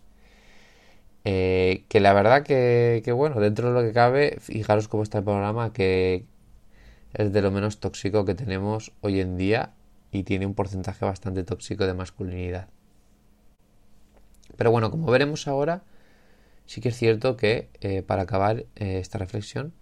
Eh, 1.29 1.83
que 1.89 1.99
la 1.99 2.13
verdad 2.13 2.43
que, 2.43 3.11
bueno, 3.13 3.41
dentro 3.41 3.67
de 3.67 3.73
lo 3.73 3.85
que 3.85 3.93
cabe, 3.93 4.37
fijaros 4.39 4.87
cómo 4.87 5.03
está 5.03 5.17
el 5.17 5.25
programa, 5.25 5.73
que 5.73 6.25
es 7.13 7.33
de 7.33 7.41
lo 7.41 7.51
menos 7.51 7.79
tóxico 7.79 8.23
que 8.23 8.33
tenemos 8.33 8.93
hoy 9.01 9.19
en 9.19 9.35
día 9.35 9.73
y 10.09 10.23
tiene 10.23 10.45
un 10.45 10.53
porcentaje 10.53 11.03
bastante 11.03 11.43
tóxico 11.43 11.85
de 11.85 11.93
masculinidad. 11.93 12.69
Pero 14.55 14.71
bueno, 14.71 14.89
como 14.89 15.11
veremos 15.11 15.49
ahora, 15.49 15.83
sí 16.65 16.79
que 16.79 16.89
es 16.89 16.97
cierto 16.97 17.35
que 17.35 17.69
eh, 17.81 18.03
para 18.03 18.21
acabar 18.21 18.65
eh, 18.77 18.99
esta 18.99 19.17
reflexión, 19.17 19.73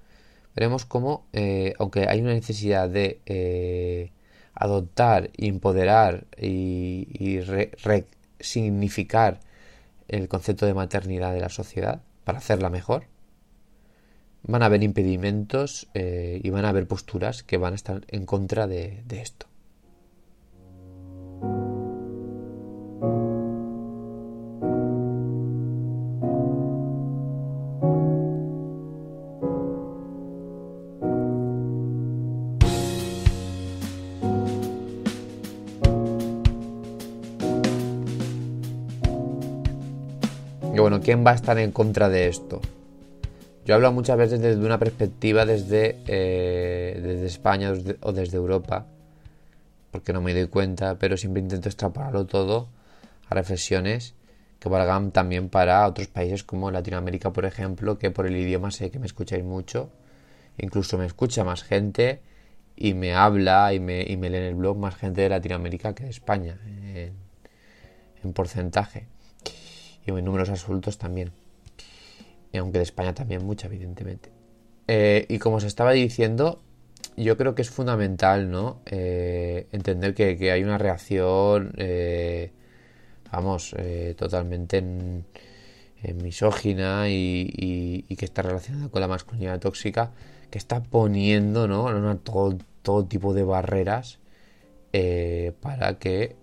veremos 0.55 0.85
cómo, 0.85 1.27
aunque 1.77 2.07
hay 2.09 2.21
una 2.21 2.33
necesidad 2.33 2.89
de 2.89 4.11
adoptar, 4.55 5.29
empoderar 5.37 6.25
y, 6.37 7.07
y 7.11 7.41
significar 8.39 9.39
el 10.07 10.27
concepto 10.27 10.65
de 10.65 10.73
maternidad 10.73 11.33
de 11.33 11.41
la 11.41 11.49
sociedad 11.49 12.01
para 12.23 12.39
hacerla 12.39 12.69
mejor, 12.69 13.07
van 14.43 14.61
a 14.61 14.67
haber 14.67 14.83
impedimentos 14.83 15.87
eh, 15.93 16.39
y 16.43 16.49
van 16.49 16.65
a 16.65 16.69
haber 16.69 16.87
posturas 16.87 17.43
que 17.43 17.57
van 17.57 17.73
a 17.73 17.75
estar 17.75 18.05
en 18.09 18.25
contra 18.25 18.67
de 18.67 19.03
esto. 19.09 19.47
¿Quién 41.01 41.25
va 41.25 41.31
a 41.31 41.35
estar 41.35 41.57
en 41.57 41.71
contra 41.71 42.09
de 42.09 42.27
esto? 42.27 42.61
Yo 43.65 43.75
hablo 43.75 43.91
muchas 43.91 44.17
veces 44.17 44.39
desde 44.41 44.63
una 44.63 44.77
perspectiva 44.77 45.45
desde, 45.45 45.97
eh, 46.07 46.99
desde 47.01 47.25
España 47.25 47.73
o 48.01 48.11
desde 48.11 48.37
Europa, 48.37 48.85
porque 49.91 50.13
no 50.13 50.21
me 50.21 50.33
doy 50.33 50.47
cuenta, 50.47 50.95
pero 50.99 51.17
siempre 51.17 51.41
intento 51.41 51.69
extrapolarlo 51.69 52.25
todo 52.25 52.67
a 53.29 53.35
reflexiones 53.35 54.13
que 54.59 54.69
valgan 54.69 55.11
también 55.11 55.49
para 55.49 55.87
otros 55.87 56.07
países 56.07 56.43
como 56.43 56.71
Latinoamérica, 56.71 57.31
por 57.31 57.45
ejemplo, 57.45 57.97
que 57.97 58.11
por 58.11 58.25
el 58.25 58.35
idioma 58.35 58.71
sé 58.71 58.91
que 58.91 58.99
me 58.99 59.05
escucháis 59.05 59.43
mucho, 59.43 59.89
incluso 60.57 60.97
me 60.97 61.05
escucha 61.05 61.43
más 61.43 61.63
gente 61.63 62.21
y 62.75 62.93
me 62.93 63.13
habla 63.13 63.73
y 63.73 63.79
me, 63.79 64.03
y 64.03 64.17
me 64.17 64.29
lee 64.29 64.37
en 64.37 64.43
el 64.43 64.55
blog 64.55 64.77
más 64.77 64.95
gente 64.95 65.21
de 65.21 65.29
Latinoamérica 65.29 65.93
que 65.95 66.03
de 66.03 66.09
España, 66.09 66.59
en, 68.23 68.33
porcentaje, 68.33 69.05
y 70.05 70.11
en 70.11 70.25
números 70.25 70.49
absolutos 70.49 70.97
también, 70.97 71.31
y 72.51 72.57
aunque 72.57 72.77
de 72.77 72.83
España 72.83 73.13
también 73.13 73.45
mucha, 73.45 73.67
evidentemente. 73.67 74.29
Eh, 74.87 75.25
y 75.29 75.39
como 75.39 75.57
os 75.57 75.63
estaba 75.63 75.91
diciendo, 75.91 76.61
yo 77.17 77.37
creo 77.37 77.55
que 77.55 77.61
es 77.61 77.69
fundamental, 77.69 78.51
¿no? 78.51 78.81
Eh, 78.85 79.67
entender 79.71 80.13
que, 80.13 80.51
hay 80.51 80.63
una 80.63 80.77
reacción, 80.77 81.73
eh, 81.77 82.51
vamos, 83.31 83.75
totalmente 84.15 84.77
en, 84.77 85.25
misógina 86.21 87.09
y, 87.09 88.05
que 88.17 88.25
está 88.25 88.43
relacionada 88.43 88.89
con 88.89 89.01
la 89.01 89.07
masculinidad 89.07 89.59
tóxica, 89.59 90.11
que 90.51 90.59
está 90.59 90.83
poniendo, 90.83 91.67
¿no? 91.67 92.17
todo, 92.17 92.57
todo 92.83 93.05
tipo 93.05 93.33
de 93.33 93.43
barreras 93.43 94.19
para 95.59 95.97
que 95.99 96.35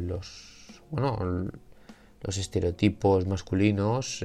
los, 0.00 0.80
bueno, 0.90 1.50
los 2.24 2.38
estereotipos 2.38 3.26
masculinos 3.26 4.24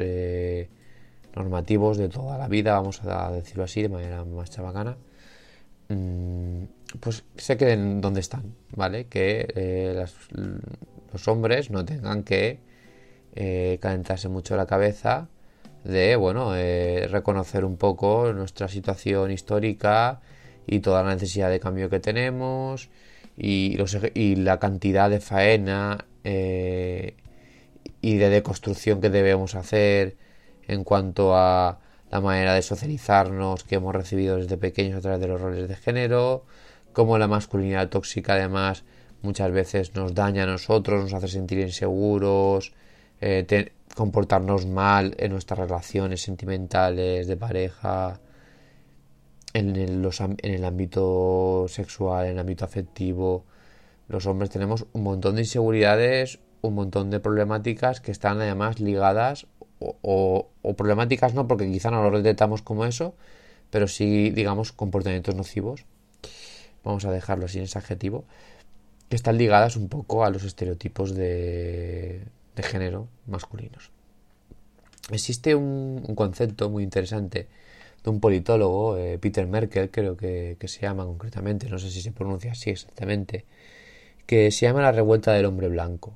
normativos 1.36 1.98
de 1.98 2.10
toda 2.10 2.38
la 2.38 2.48
vida, 2.48 2.74
vamos 2.74 3.04
a 3.04 3.32
decirlo 3.32 3.64
así, 3.64 3.82
de 3.82 3.90
manera 3.90 4.26
más 4.26 4.50
chabacana, 4.50 4.98
Mm, 5.90 6.66
pues 7.00 7.24
se 7.36 7.58
queden 7.58 8.00
donde 8.00 8.20
están, 8.20 8.56
¿vale? 8.76 9.08
Que 9.08 9.48
eh, 9.56 10.06
los 11.12 11.28
hombres 11.28 11.72
no 11.72 11.84
tengan 11.84 12.24
que 12.24 12.60
eh, 13.36 13.80
calentarse 13.82 14.30
mucho 14.30 14.56
la 14.56 14.68
cabeza 14.68 15.30
de, 15.84 16.16
bueno, 16.16 16.56
eh, 16.56 17.08
reconocer 17.10 17.66
un 17.66 17.78
poco 17.78 18.34
nuestra 18.34 18.68
situación 18.68 19.32
histórica 19.32 20.22
y 20.68 20.80
toda 20.82 21.04
la 21.04 21.16
necesidad 21.16 21.50
de 21.50 21.60
cambio 21.60 21.90
que 21.90 22.00
tenemos 22.00 22.90
y, 23.38 23.78
y 24.14 24.36
la 24.36 24.60
cantidad 24.60 25.10
de 25.10 25.20
faena 25.20 26.06
y 28.02 28.18
de 28.18 28.30
deconstrucción 28.30 29.02
que 29.02 29.10
debemos 29.10 29.56
hacer 29.56 30.18
en 30.68 30.84
cuanto 30.84 31.36
a 31.36 31.80
la 32.12 32.22
manera 32.22 32.54
de 32.54 32.62
socializarnos 32.62 33.64
que 33.64 33.76
hemos 33.76 33.94
recibido 33.94 34.38
desde 34.38 34.58
pequeños 34.58 34.98
a 34.98 35.02
través 35.02 35.20
de 35.20 35.28
los 35.28 35.42
roles 35.42 35.68
de 35.68 35.76
género, 35.76 36.46
como 36.94 37.18
la 37.18 37.28
masculinidad 37.28 37.90
tóxica 37.90 38.34
además 38.34 38.84
muchas 39.22 39.52
veces 39.52 39.96
nos 39.96 40.14
daña 40.14 40.44
a 40.44 40.46
nosotros, 40.46 41.04
nos 41.04 41.14
hace 41.14 41.28
sentir 41.28 41.60
inseguros, 41.60 42.74
eh, 43.22 43.72
comportarnos 43.96 44.66
mal 44.66 45.16
en 45.18 45.32
nuestras 45.32 45.60
relaciones 45.60 46.22
sentimentales, 46.22 47.28
de 47.28 47.38
pareja, 47.38 48.20
en 49.54 49.76
el, 49.76 50.10
en 50.42 50.54
el 50.54 50.66
ámbito 50.66 51.66
sexual, 51.68 52.28
en 52.28 52.32
el 52.34 52.40
ámbito 52.40 52.66
afectivo. 52.66 53.46
Los 54.08 54.26
hombres 54.26 54.50
tenemos 54.50 54.86
un 54.94 55.04
montón 55.04 55.36
de 55.36 55.42
inseguridades, 55.42 56.40
un 56.62 56.76
montón 56.76 57.10
de 57.10 57.20
problemáticas 57.20 58.02
que 58.02 58.12
están 58.12 58.42
además 58.42 58.80
ligadas 58.80 59.48
o, 59.80 60.50
problemáticas 60.78 61.34
no, 61.34 61.48
porque 61.48 61.72
quizá 61.72 61.90
no 61.90 62.10
lo 62.10 62.18
detectamos 62.18 62.62
como 62.62 62.86
eso, 62.86 63.16
pero 63.70 63.88
sí, 63.88 64.30
digamos, 64.32 64.72
comportamientos 64.72 65.36
nocivos, 65.36 65.86
vamos 66.84 67.06
a 67.06 67.12
dejarlo 67.12 67.46
así 67.46 67.60
en 67.60 67.66
ese 67.66 67.80
adjetivo, 67.80 68.26
que 69.08 69.16
están 69.16 69.38
ligadas 69.38 69.76
un 69.76 69.90
poco 69.90 70.26
a 70.26 70.30
los 70.30 70.44
estereotipos 70.44 71.16
de, 71.16 72.24
de 72.56 72.64
género 72.64 73.08
masculinos. 73.26 73.92
Existe 75.12 75.56
un, 75.56 76.04
concepto 76.16 76.70
muy 76.70 76.84
interesante 76.84 77.48
de 78.04 78.10
un 78.10 78.20
politólogo, 78.20 78.98
eh, 78.98 79.18
Peter 79.18 79.48
Merkel, 79.48 79.90
creo 79.90 80.16
que 80.16 80.58
se 80.66 80.82
llama 80.82 81.06
concretamente, 81.06 81.70
no 81.70 81.80
sé 81.80 81.90
si 81.90 82.02
se 82.02 82.12
pronuncia 82.12 82.52
así 82.52 82.70
exactamente, 82.70 83.46
que 84.30 84.52
se 84.52 84.68
llama 84.68 84.82
la 84.82 84.92
revuelta 84.92 85.34
del 85.34 85.46
hombre 85.46 85.70
blanco. 85.70 86.14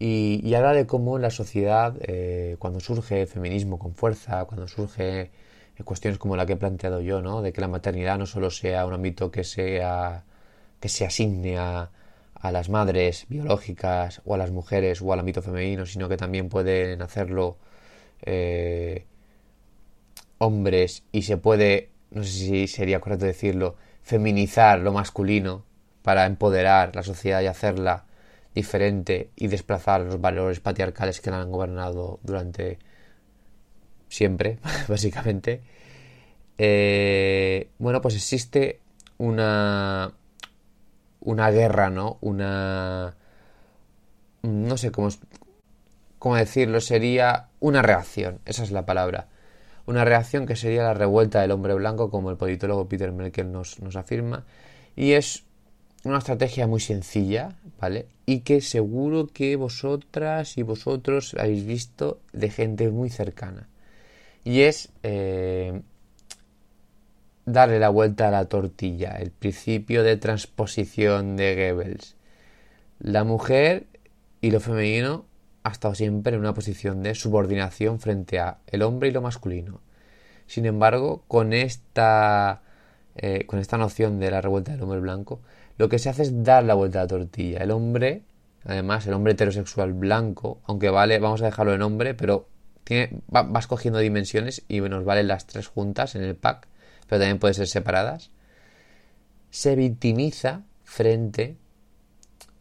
Y, 0.00 0.54
habla 0.54 0.74
de 0.74 0.86
cómo 0.86 1.18
la 1.18 1.30
sociedad, 1.30 1.96
eh, 2.00 2.54
cuando 2.60 2.78
surge 2.78 3.26
feminismo 3.26 3.80
con 3.80 3.94
fuerza, 3.94 4.44
cuando 4.44 4.68
surge 4.68 5.32
cuestiones 5.84 6.18
como 6.18 6.36
la 6.36 6.46
que 6.46 6.54
he 6.54 6.56
planteado 6.56 7.00
yo, 7.00 7.20
¿no? 7.20 7.42
de 7.42 7.52
que 7.52 7.60
la 7.60 7.68
maternidad 7.68 8.18
no 8.18 8.26
solo 8.26 8.50
sea 8.50 8.86
un 8.86 8.94
ámbito 8.94 9.30
que, 9.30 9.44
sea, 9.44 10.24
que 10.80 10.88
se 10.88 11.04
asigne 11.04 11.58
a, 11.58 11.90
las 12.44 12.68
madres 12.68 13.26
biológicas 13.28 14.22
o 14.24 14.34
a 14.34 14.38
las 14.38 14.52
mujeres 14.52 15.02
o 15.02 15.12
al 15.12 15.18
ámbito 15.18 15.42
femenino, 15.42 15.86
sino 15.86 16.08
que 16.08 16.16
también 16.16 16.48
pueden 16.48 17.02
hacerlo 17.02 17.56
eh, 18.22 19.04
hombres 20.38 21.02
y 21.10 21.22
se 21.22 21.36
puede, 21.36 21.90
no 22.12 22.22
sé 22.22 22.30
si 22.30 22.66
sería 22.68 23.00
correcto 23.00 23.26
decirlo, 23.26 23.74
feminizar 24.02 24.78
lo 24.78 24.92
masculino 24.92 25.64
para 26.02 26.26
empoderar 26.26 26.94
la 26.94 27.02
sociedad 27.02 27.40
y 27.42 27.46
hacerla 27.46 28.04
diferente 28.54 29.30
y 29.36 29.48
desplazar 29.48 30.02
los 30.02 30.20
valores 30.20 30.60
patriarcales 30.60 31.20
que 31.20 31.30
la 31.30 31.40
han 31.40 31.50
gobernado 31.50 32.18
durante 32.22 32.78
siempre, 34.08 34.58
básicamente. 34.88 35.62
Eh, 36.56 37.70
bueno, 37.78 38.00
pues 38.00 38.14
existe 38.16 38.80
una 39.18 40.12
una 41.20 41.50
guerra, 41.50 41.90
¿no? 41.90 42.18
Una 42.20 43.16
no 44.42 44.76
sé 44.76 44.90
cómo 44.90 45.08
cómo 46.18 46.36
decirlo, 46.36 46.80
sería 46.80 47.48
una 47.60 47.82
reacción, 47.82 48.40
esa 48.44 48.62
es 48.62 48.70
la 48.70 48.86
palabra. 48.86 49.28
Una 49.86 50.04
reacción 50.04 50.46
que 50.46 50.56
sería 50.56 50.82
la 50.82 50.94
revuelta 50.94 51.40
del 51.40 51.52
hombre 51.52 51.74
blanco, 51.74 52.10
como 52.10 52.30
el 52.30 52.36
politólogo 52.36 52.88
Peter 52.88 53.10
Merkel 53.12 53.50
nos, 53.50 53.80
nos 53.80 53.96
afirma, 53.96 54.44
y 54.96 55.12
es 55.12 55.44
una 56.04 56.18
estrategia 56.18 56.66
muy 56.66 56.80
sencilla, 56.80 57.56
¿vale? 57.80 58.06
Y 58.26 58.40
que 58.40 58.60
seguro 58.60 59.28
que 59.28 59.56
vosotras 59.56 60.58
y 60.58 60.62
vosotros 60.62 61.34
habéis 61.38 61.66
visto 61.66 62.20
de 62.32 62.50
gente 62.50 62.90
muy 62.90 63.10
cercana. 63.10 63.68
Y 64.44 64.60
es 64.62 64.90
eh, 65.02 65.82
darle 67.44 67.78
la 67.78 67.88
vuelta 67.88 68.28
a 68.28 68.30
la 68.30 68.44
tortilla, 68.46 69.16
el 69.18 69.30
principio 69.30 70.02
de 70.02 70.16
transposición 70.16 71.36
de 71.36 71.54
Goebbels. 71.54 72.16
La 72.98 73.24
mujer 73.24 73.86
y 74.40 74.50
lo 74.50 74.60
femenino 74.60 75.24
ha 75.64 75.70
estado 75.70 75.94
siempre 75.94 76.34
en 76.34 76.40
una 76.40 76.54
posición 76.54 77.02
de 77.02 77.14
subordinación 77.14 78.00
frente 78.00 78.38
a 78.38 78.58
el 78.66 78.82
hombre 78.82 79.08
y 79.08 79.12
lo 79.12 79.22
masculino. 79.22 79.80
Sin 80.46 80.64
embargo, 80.64 81.22
con 81.28 81.52
esta, 81.52 82.62
eh, 83.16 83.44
con 83.46 83.58
esta 83.58 83.76
noción 83.76 84.18
de 84.18 84.30
la 84.30 84.40
revuelta 84.40 84.72
del 84.72 84.82
hombre 84.82 85.00
blanco, 85.00 85.40
lo 85.78 85.88
que 85.88 85.98
se 86.00 86.08
hace 86.08 86.22
es 86.22 86.42
dar 86.42 86.64
la 86.64 86.74
vuelta 86.74 86.98
a 86.98 87.02
la 87.04 87.08
tortilla. 87.08 87.58
El 87.58 87.70
hombre, 87.70 88.22
además, 88.64 89.06
el 89.06 89.14
hombre 89.14 89.32
heterosexual 89.32 89.92
blanco, 89.94 90.60
aunque 90.64 90.90
vale, 90.90 91.18
vamos 91.20 91.40
a 91.40 91.46
dejarlo 91.46 91.72
en 91.72 91.82
hombre, 91.82 92.14
pero 92.14 92.48
tiene, 92.82 93.20
va, 93.34 93.44
vas 93.44 93.68
cogiendo 93.68 94.00
dimensiones 94.00 94.64
y 94.68 94.80
nos 94.80 95.04
valen 95.04 95.28
las 95.28 95.46
tres 95.46 95.68
juntas 95.68 96.16
en 96.16 96.24
el 96.24 96.34
pack, 96.34 96.66
pero 97.06 97.20
también 97.20 97.38
pueden 97.38 97.54
ser 97.54 97.68
separadas, 97.68 98.30
se 99.50 99.76
victimiza 99.76 100.62
frente 100.82 101.56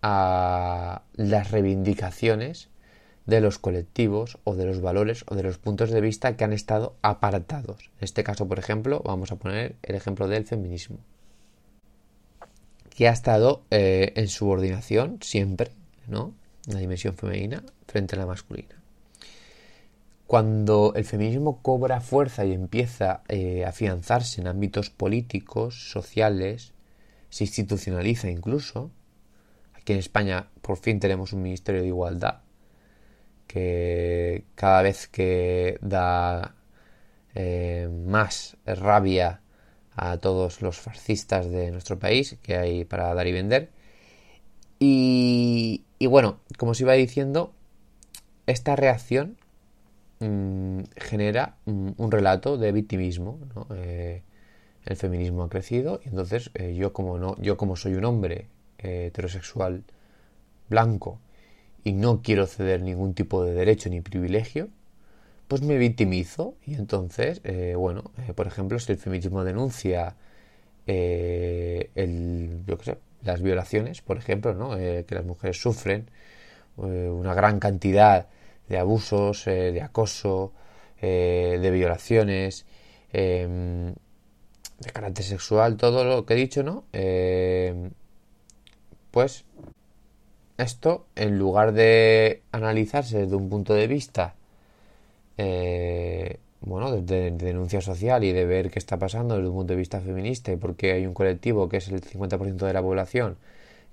a 0.03 1.01
las 1.15 1.51
reivindicaciones 1.51 2.69
de 3.25 3.41
los 3.41 3.57
colectivos 3.57 4.37
o 4.43 4.55
de 4.55 4.65
los 4.65 4.79
valores 4.79 5.25
o 5.27 5.35
de 5.35 5.43
los 5.43 5.57
puntos 5.57 5.89
de 5.89 6.01
vista 6.01 6.37
que 6.37 6.43
han 6.43 6.53
estado 6.53 6.95
apartados. 7.01 7.89
En 7.97 8.05
este 8.05 8.23
caso, 8.23 8.47
por 8.47 8.59
ejemplo, 8.59 9.01
vamos 9.03 9.31
a 9.31 9.37
poner 9.37 9.75
el 9.81 9.95
ejemplo 9.95 10.27
del 10.27 10.45
feminismo 10.45 10.99
que 12.97 13.07
ha 13.07 13.11
estado 13.11 13.63
eh, 13.69 14.11
en 14.15 14.27
subordinación 14.27 15.19
siempre, 15.21 15.69
¿no? 16.07 16.33
La 16.65 16.79
dimensión 16.79 17.15
femenina 17.15 17.61
frente 17.85 18.15
a 18.15 18.19
la 18.19 18.25
masculina. 18.25 18.73
Cuando 20.25 20.93
el 20.95 21.05
feminismo 21.05 21.61
cobra 21.61 22.01
fuerza 22.01 22.43
y 22.43 22.53
empieza 22.53 23.21
eh, 23.27 23.65
a 23.65 23.69
afianzarse 23.69 24.41
en 24.41 24.47
ámbitos 24.47 24.89
políticos, 24.89 25.91
sociales, 25.91 26.73
se 27.29 27.43
institucionaliza 27.43 28.31
incluso, 28.31 28.89
aquí 29.75 29.93
en 29.93 29.99
España 29.99 30.47
por 30.63 30.77
fin 30.77 30.99
tenemos 30.99 31.33
un 31.33 31.43
Ministerio 31.43 31.81
de 31.81 31.87
Igualdad 31.89 32.41
que 33.45 34.45
cada 34.55 34.81
vez 34.81 35.07
que 35.07 35.77
da 35.81 36.55
eh, 37.35 37.89
más 38.07 38.57
rabia 38.65 39.41
a 39.97 40.17
todos 40.17 40.61
los 40.61 40.77
fascistas 40.77 41.49
de 41.49 41.71
nuestro 41.71 41.99
país 41.99 42.37
que 42.41 42.55
hay 42.55 42.85
para 42.85 43.13
dar 43.13 43.27
y 43.27 43.33
vender. 43.33 43.69
Y, 44.79 45.83
bueno, 45.99 46.39
como 46.57 46.71
os 46.71 46.81
iba 46.81 46.93
diciendo, 46.93 47.51
esta 48.45 48.75
reacción 48.75 49.37
mm, 50.19 50.81
genera 50.95 51.57
un 51.65 52.11
relato 52.11 52.57
de 52.57 52.71
victimismo. 52.71 53.39
Eh, 53.75 54.21
el 54.87 54.95
feminismo 54.95 55.43
ha 55.43 55.49
crecido 55.49 55.99
y 56.03 56.07
entonces 56.07 56.49
eh, 56.53 56.73
yo 56.75 56.93
como 56.93 57.17
no, 57.17 57.35
yo 57.41 57.57
como 57.57 57.75
soy 57.75 57.95
un 57.95 58.05
hombre 58.05 58.47
heterosexual 58.77 59.83
blanco 60.69 61.19
y 61.83 61.91
no 61.93 62.21
quiero 62.21 62.47
ceder 62.47 62.81
ningún 62.81 63.13
tipo 63.13 63.43
de 63.43 63.53
derecho 63.53 63.89
ni 63.89 64.01
privilegio, 64.01 64.69
pues 65.47 65.61
me 65.61 65.77
victimizo 65.77 66.55
y 66.65 66.75
entonces, 66.75 67.41
bueno, 67.75 68.11
por 68.35 68.47
ejemplo, 68.47 68.79
si 68.79 68.91
el 68.91 68.97
feminismo 68.97 69.43
denuncia 69.43 70.15
sé, 70.85 71.89
las 73.23 73.41
violaciones, 73.41 74.01
por 74.01 74.17
ejemplo, 74.17 74.53
¿no? 74.53 74.75
que 74.75 75.07
las 75.09 75.25
mujeres 75.25 75.61
sufren 75.61 76.09
una 76.77 77.33
gran 77.33 77.59
cantidad 77.59 78.27
de 78.67 78.77
abusos, 78.77 79.47
eh, 79.47 79.71
de 79.71 79.81
acoso, 79.81 80.53
eh, 81.01 81.57
de 81.61 81.71
violaciones, 81.71 82.65
em, 83.11 83.93
de 84.79 84.91
carácter 84.93 85.25
sexual, 85.25 85.77
todo 85.77 86.03
lo 86.03 86.25
que 86.25 86.33
he 86.33 86.37
dicho, 86.37 86.63
¿no? 86.63 86.85
Em, 86.93 87.91
pues 89.11 89.45
esto, 90.57 91.07
en 91.15 91.37
lugar 91.37 91.73
de 91.73 92.43
analizarse 92.51 93.19
desde 93.19 93.35
un 93.35 93.49
punto 93.49 93.73
de 93.73 93.87
vista, 93.87 94.35
eh, 95.37 96.39
bueno, 96.61 96.91
de, 96.91 97.31
denuncia 97.31 97.81
social 97.81 98.23
y 98.23 98.31
de 98.31 98.45
ver 98.45 98.71
qué 98.71 98.79
está 98.79 98.97
pasando 98.97 99.35
desde 99.35 99.49
un 99.49 99.55
punto 99.55 99.73
de 99.73 99.77
vista 99.77 100.01
feminista 100.01 100.51
y 100.51 100.57
porque 100.57 100.91
hay 100.91 101.05
un 101.05 101.13
colectivo 101.13 101.69
que 101.69 101.77
es 101.77 101.87
el 101.89 102.01
50% 102.01 102.65
de 102.65 102.73
la 102.73 102.81
población 102.81 103.37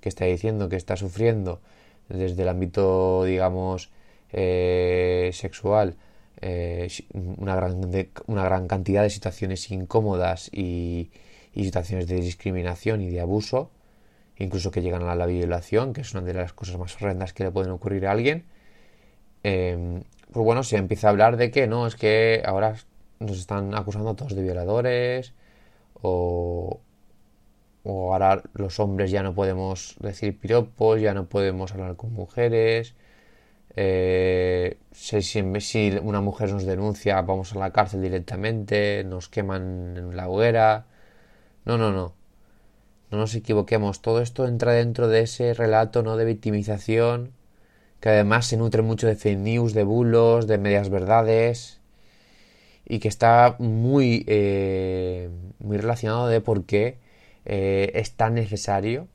que 0.01 0.09
está 0.09 0.25
diciendo 0.25 0.69
que 0.69 0.75
está 0.75 0.97
sufriendo 0.97 1.61
desde 2.09 2.43
el 2.43 2.49
ámbito, 2.49 3.23
digamos, 3.23 3.89
eh, 4.31 5.31
sexual 5.33 5.95
eh, 6.41 6.89
una, 7.13 7.55
gran 7.55 7.81
una 8.27 8.43
gran 8.43 8.67
cantidad 8.67 9.03
de 9.03 9.09
situaciones 9.09 9.71
incómodas 9.71 10.49
y, 10.53 11.09
situaciones 11.55 12.07
de 12.07 12.15
discriminación 12.15 13.01
y 13.01 13.09
de 13.09 13.21
abuso, 13.21 13.71
incluso 14.37 14.71
que 14.71 14.81
llegan 14.81 15.03
a 15.03 15.15
la 15.15 15.25
violación, 15.25 15.93
que 15.93 16.01
es 16.01 16.13
una 16.13 16.21
de 16.23 16.33
las 16.33 16.53
cosas 16.53 16.77
más 16.77 16.95
horrendas 16.97 17.33
que 17.33 17.45
le 17.45 17.51
pueden 17.51 17.71
ocurrir 17.71 18.07
a 18.07 18.11
alguien. 18.11 18.43
Em, 19.43 20.03
pues 20.35 20.43
bueno, 20.45 20.63
se 20.63 20.75
empieza 20.75 21.07
a 21.07 21.11
hablar 21.11 21.37
de 21.37 21.49
que 21.49 21.65
no, 21.65 21.87
es 21.87 21.95
que 21.95 22.43
ahora 22.45 22.75
nos 23.19 23.37
están 23.39 23.73
acusando 23.73 24.15
todos 24.15 24.35
de 24.35 24.43
violadores 24.43 25.33
o, 26.01 26.81
o 27.83 28.13
ahora 28.13 28.43
los 28.53 28.79
hombres 28.81 29.11
ya 29.11 29.23
no 29.23 29.33
podemos 29.33 29.95
decir 30.01 30.37
piropos, 30.37 30.99
ya 31.01 31.13
no 31.13 31.27
podemos 31.27 31.71
hablar 31.71 31.95
con 31.95 32.11
mujeres, 32.13 32.95
eh, 33.77 34.77
si, 34.91 35.41
una 36.01 36.19
mujer 36.21 36.51
nos 36.51 36.65
denuncia, 36.65 37.21
vamos 37.21 37.53
a 37.53 37.59
la 37.59 37.71
cárcel 37.71 38.01
directamente, 38.01 39.03
nos 39.05 39.29
queman 39.29 39.95
en 39.97 40.17
la 40.17 40.27
hoguera. 40.29 40.85
No, 41.65 41.77
no, 41.77 41.91
no. 41.91 42.13
No 43.11 43.17
nos 43.19 43.35
equivoquemos. 43.35 44.01
Todo 44.01 44.21
esto 44.21 44.47
entra 44.47 44.73
dentro 44.73 45.07
de 45.07 45.21
ese 45.21 45.53
relato 45.53 46.03
¿no? 46.03 46.17
de 46.17 46.25
victimización, 46.25 47.31
que 48.05 48.09
además 48.09 48.45
se 48.45 48.55
nutre 48.55 48.83
mucho 48.83 49.07
de 49.07 49.15
fake 49.15 49.39
news, 49.39 49.73
de 49.73 49.83
bulos, 49.83 50.45
de 50.45 50.59
medias 50.59 50.89
verdades, 50.89 51.79
y 52.85 52.99
que 52.99 53.07
está 53.07 53.55
muy, 53.57 54.23
eh, 54.27 55.31
muy 55.57 55.77
relacionado 55.77 56.27
de 56.27 56.39
por 56.39 56.65
qué 56.65 56.99
eh, 57.45 57.91
es 57.95 58.11
tan 58.11 58.35
necesario 58.35 59.07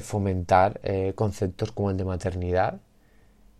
fomentar 0.00 0.80
conceptos 1.14 1.70
como 1.70 1.90
el 1.90 1.98
de 1.98 2.04
maternidad 2.06 2.80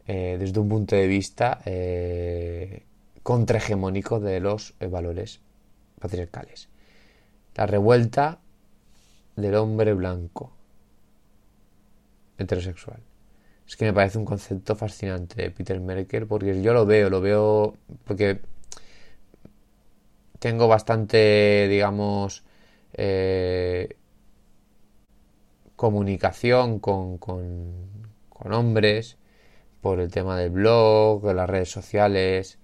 eh, 0.06 0.36
desde 0.38 0.58
un 0.58 0.68
punto 0.68 0.96
de 0.96 1.06
vista 1.06 1.60
eh, 1.64 2.82
contrahegemónico 3.22 4.18
de 4.18 4.40
los 4.40 4.74
eh, 4.80 4.88
valores 4.88 5.40
patriarcales. 6.00 6.68
La 7.54 7.66
revuelta 7.66 8.40
del 9.36 9.54
hombre 9.54 9.94
blanco 9.94 10.52
heterosexual. 12.36 13.00
Es 13.66 13.76
que 13.76 13.84
me 13.86 13.92
parece 13.92 14.18
un 14.18 14.24
concepto 14.24 14.76
fascinante 14.76 15.50
Peter 15.50 15.80
Merkel 15.80 16.26
porque 16.26 16.60
yo 16.62 16.72
lo 16.74 16.84
veo, 16.84 17.08
lo 17.10 17.20
veo 17.20 17.76
porque 18.04 18.40
tengo 20.38 20.68
bastante, 20.68 21.68
digamos, 21.68 22.44
comunicación 25.76 26.78
con, 26.78 27.18
con, 27.18 27.72
con 28.28 28.52
hombres 28.52 29.18
por 29.82 30.00
el 30.00 30.10
tema 30.10 30.38
del 30.38 30.50
blog, 30.50 31.26
de 31.26 31.34
las 31.34 31.50
redes 31.50 31.70
sociales, 31.70 32.58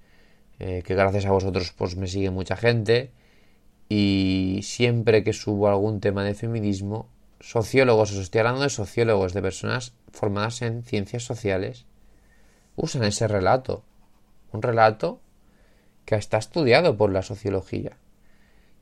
eh, 0.60 0.82
que 0.86 0.94
gracias 0.94 1.26
a 1.26 1.32
vosotros 1.32 1.74
pues 1.76 1.96
me 1.96 2.06
sigue 2.06 2.30
mucha 2.30 2.56
gente. 2.56 3.10
Y 3.88 4.60
siempre 4.62 5.24
que 5.24 5.32
subo 5.32 5.68
algún 5.68 6.00
tema 6.00 6.22
de 6.24 6.34
feminismo, 6.34 7.08
sociólogos, 7.40 8.12
os 8.12 8.18
estoy 8.18 8.40
hablando 8.40 8.62
de 8.62 8.70
sociólogos, 8.70 9.32
de 9.32 9.42
personas 9.42 9.92
formadas 10.12 10.62
en 10.62 10.82
ciencias 10.82 11.24
sociales, 11.24 11.86
usan 12.76 13.04
ese 13.04 13.28
relato, 13.28 13.82
un 14.52 14.62
relato 14.62 15.20
que 16.04 16.16
está 16.16 16.38
estudiado 16.38 16.96
por 16.96 17.12
la 17.12 17.22
sociología 17.22 17.96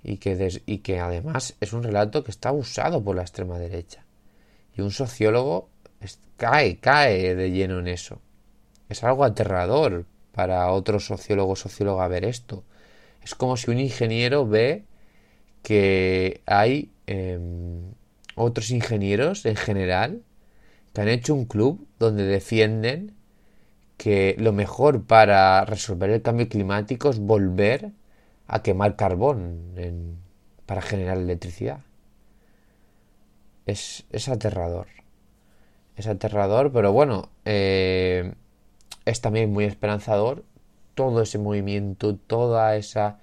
y 0.03 0.19
que, 0.19 1.01
además 1.01 1.57
es 1.61 1.73
un 1.73 1.83
relato 1.83 2.23
que 2.23 2.31
está 2.31 2.53
usado 2.53 3.03
por 3.03 3.17
la 3.17 3.23
extrema 3.23 3.59
derecha. 3.59 4.05
Y 4.77 4.83
un 4.83 4.93
sociólogo 4.93 5.69
cae, 6.37 6.79
cae 6.79 7.35
de 7.35 7.51
lleno 7.51 7.81
en 7.81 7.89
eso. 7.89 8.21
Es 8.89 9.03
algo 9.03 9.25
aterrador 9.25 10.07
para 10.31 10.71
otro 10.71 11.01
sociólogo 11.01 11.53
o 11.53 11.57
socióloga 11.57 12.07
ver 12.07 12.25
esto. 12.25 12.63
Es 13.23 13.35
como 13.35 13.57
si 13.57 13.71
un 13.73 13.81
ingeniero 13.81 14.47
ve 14.47 14.85
que 15.63 16.43
hay 16.47 16.93
em, 17.09 17.95
otros 18.37 18.71
ingenieros 18.71 19.45
en 19.47 19.57
general 19.57 20.23
que 20.93 21.01
han 21.01 21.09
hecho 21.09 21.35
un 21.35 21.47
club 21.47 21.87
donde 21.99 22.25
defienden 22.25 23.15
que 23.97 24.37
lo 24.39 24.53
mejor 24.53 25.05
para 25.05 25.65
resolver 25.65 26.11
el 26.11 26.23
cambio 26.23 26.49
climático 26.49 27.11
es 27.11 27.19
volver 27.19 27.91
a 28.47 28.63
quemar 28.63 28.97
carbón 28.97 30.21
para 30.67 30.83
generar 30.83 31.19
electricidad. 31.19 31.81
Es, 33.65 34.05
es, 34.11 34.29
aterrador. 34.29 34.87
Es 35.97 36.07
aterrador, 36.07 36.73
pero 36.73 36.93
bueno, 36.93 37.31
eh, 37.45 38.35
es 39.07 39.21
también 39.21 39.53
muy 39.53 39.65
esperanzador 39.65 40.45
todo 40.95 41.23
ese 41.23 41.39
movimiento, 41.39 42.17
toda 42.17 42.77
esa, 42.77 43.19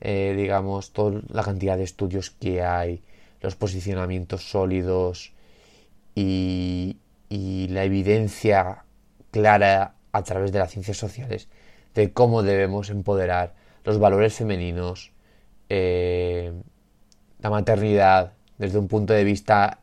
eh, 0.00 0.34
digamos, 0.36 0.92
toda 0.92 1.22
la 1.28 1.42
cantidad 1.42 1.76
de 1.76 1.84
estudios 1.84 2.30
que 2.30 2.62
hay, 2.62 3.02
los 3.40 3.56
posicionamientos 3.56 4.50
sólidos 4.50 5.32
y, 6.14 6.96
la 7.70 7.84
evidencia 7.84 8.84
clara 9.30 9.94
a 10.12 10.22
través 10.22 10.50
de 10.52 10.58
las 10.58 10.70
ciencias 10.70 10.96
sociales 10.96 11.48
de 11.94 12.12
cómo 12.12 12.42
debemos 12.42 12.88
empoderar 12.88 13.54
los 13.84 13.98
valores 13.98 14.34
femeninos, 14.34 15.12
eh, 15.68 16.52
la 17.40 17.50
maternidad 17.50 18.32
desde 18.56 18.78
un 18.78 18.88
punto 18.88 19.12
de 19.12 19.24
vista 19.24 19.80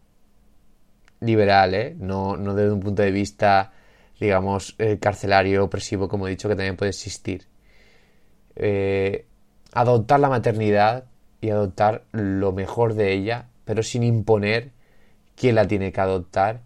liberal, 1.19 1.75
¿eh? 1.75 1.95
no, 1.97 2.35
desde 2.37 2.71
un 2.71 2.79
punto 2.79 3.03
de 3.03 3.11
vista 3.11 3.71
digamos, 4.19 4.75
eh, 4.79 4.97
carcelario, 4.99 5.63
opresivo, 5.63 6.07
como 6.07 6.27
he 6.27 6.31
dicho, 6.31 6.47
que 6.47 6.55
también 6.55 6.77
puede 6.77 6.91
existir. 6.91 7.47
Eh, 8.55 9.25
adoptar 9.73 10.19
la 10.19 10.29
maternidad 10.29 11.05
y 11.45 11.51
adoptar 11.51 12.05
lo 12.11 12.51
mejor 12.53 12.95
de 12.95 13.13
ella, 13.13 13.45
pero 13.65 13.83
sin 13.83 14.01
imponer 14.01 14.71
quién 15.35 15.53
la 15.53 15.67
tiene 15.67 15.91
que 15.91 16.01
adoptar 16.01 16.61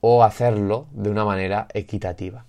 o 0.00 0.24
hacerlo 0.24 0.88
de 0.90 1.10
una 1.10 1.24
manera 1.24 1.68
equitativa. 1.74 2.44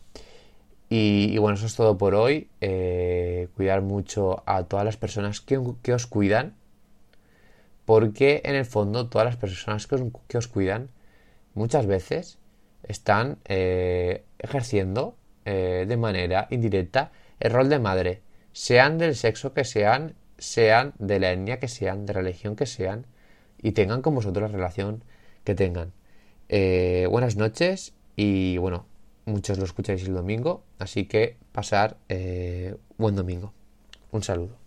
Y, 0.89 1.37
bueno, 1.37 1.55
eso 1.55 1.67
es 1.67 1.75
todo 1.75 1.95
por 1.97 2.15
hoy. 2.15 2.49
Eh, 2.61 3.49
cuidar 3.55 3.81
mucho 3.83 4.41
a 4.47 4.63
todas 4.63 4.85
las 4.85 4.97
personas 4.97 5.39
que, 5.39 5.57
os 5.57 6.07
cuidan, 6.07 6.55
porque 7.85 8.41
en 8.43 8.55
el 8.55 8.65
fondo 8.65 9.07
todas 9.07 9.25
las 9.25 9.37
personas 9.37 9.85
que 9.85 10.37
os, 10.37 10.47
cuidan 10.47 10.89
muchas 11.53 11.85
veces 11.85 12.39
están 12.83 13.37
eh, 13.45 14.23
ejerciendo 14.39 15.15
eh, 15.45 15.85
de 15.87 15.97
manera 15.97 16.47
indirecta 16.49 17.11
el 17.39 17.51
rol 17.51 17.69
de 17.69 17.79
madre, 17.79 18.21
sean 18.51 18.97
del 18.97 19.15
sexo 19.15 19.53
que 19.53 19.63
sean, 19.63 20.15
sean 20.37 20.93
de 20.99 21.19
la 21.19 21.31
etnia 21.31 21.59
que 21.59 21.67
sean, 21.67 22.05
de 22.05 22.13
religión 22.13 22.55
que 22.55 22.65
sean, 22.65 23.05
y 23.61 23.71
tengan 23.71 24.01
con 24.01 24.15
vosotros 24.15 24.51
la 24.51 24.55
relación 24.55 25.03
que 25.43 25.55
tengan. 25.55 25.93
Eh, 26.49 27.07
buenas 27.09 27.35
noches 27.35 27.93
y 28.15 28.57
bueno, 28.57 28.85
muchos 29.25 29.57
lo 29.57 29.65
escucháis 29.65 30.03
el 30.03 30.13
domingo, 30.13 30.63
así 30.79 31.05
que 31.05 31.37
pasar 31.51 31.97
buen 32.97 33.15
domingo. 33.15 33.53
Un 34.11 34.23
saludo. 34.23 34.66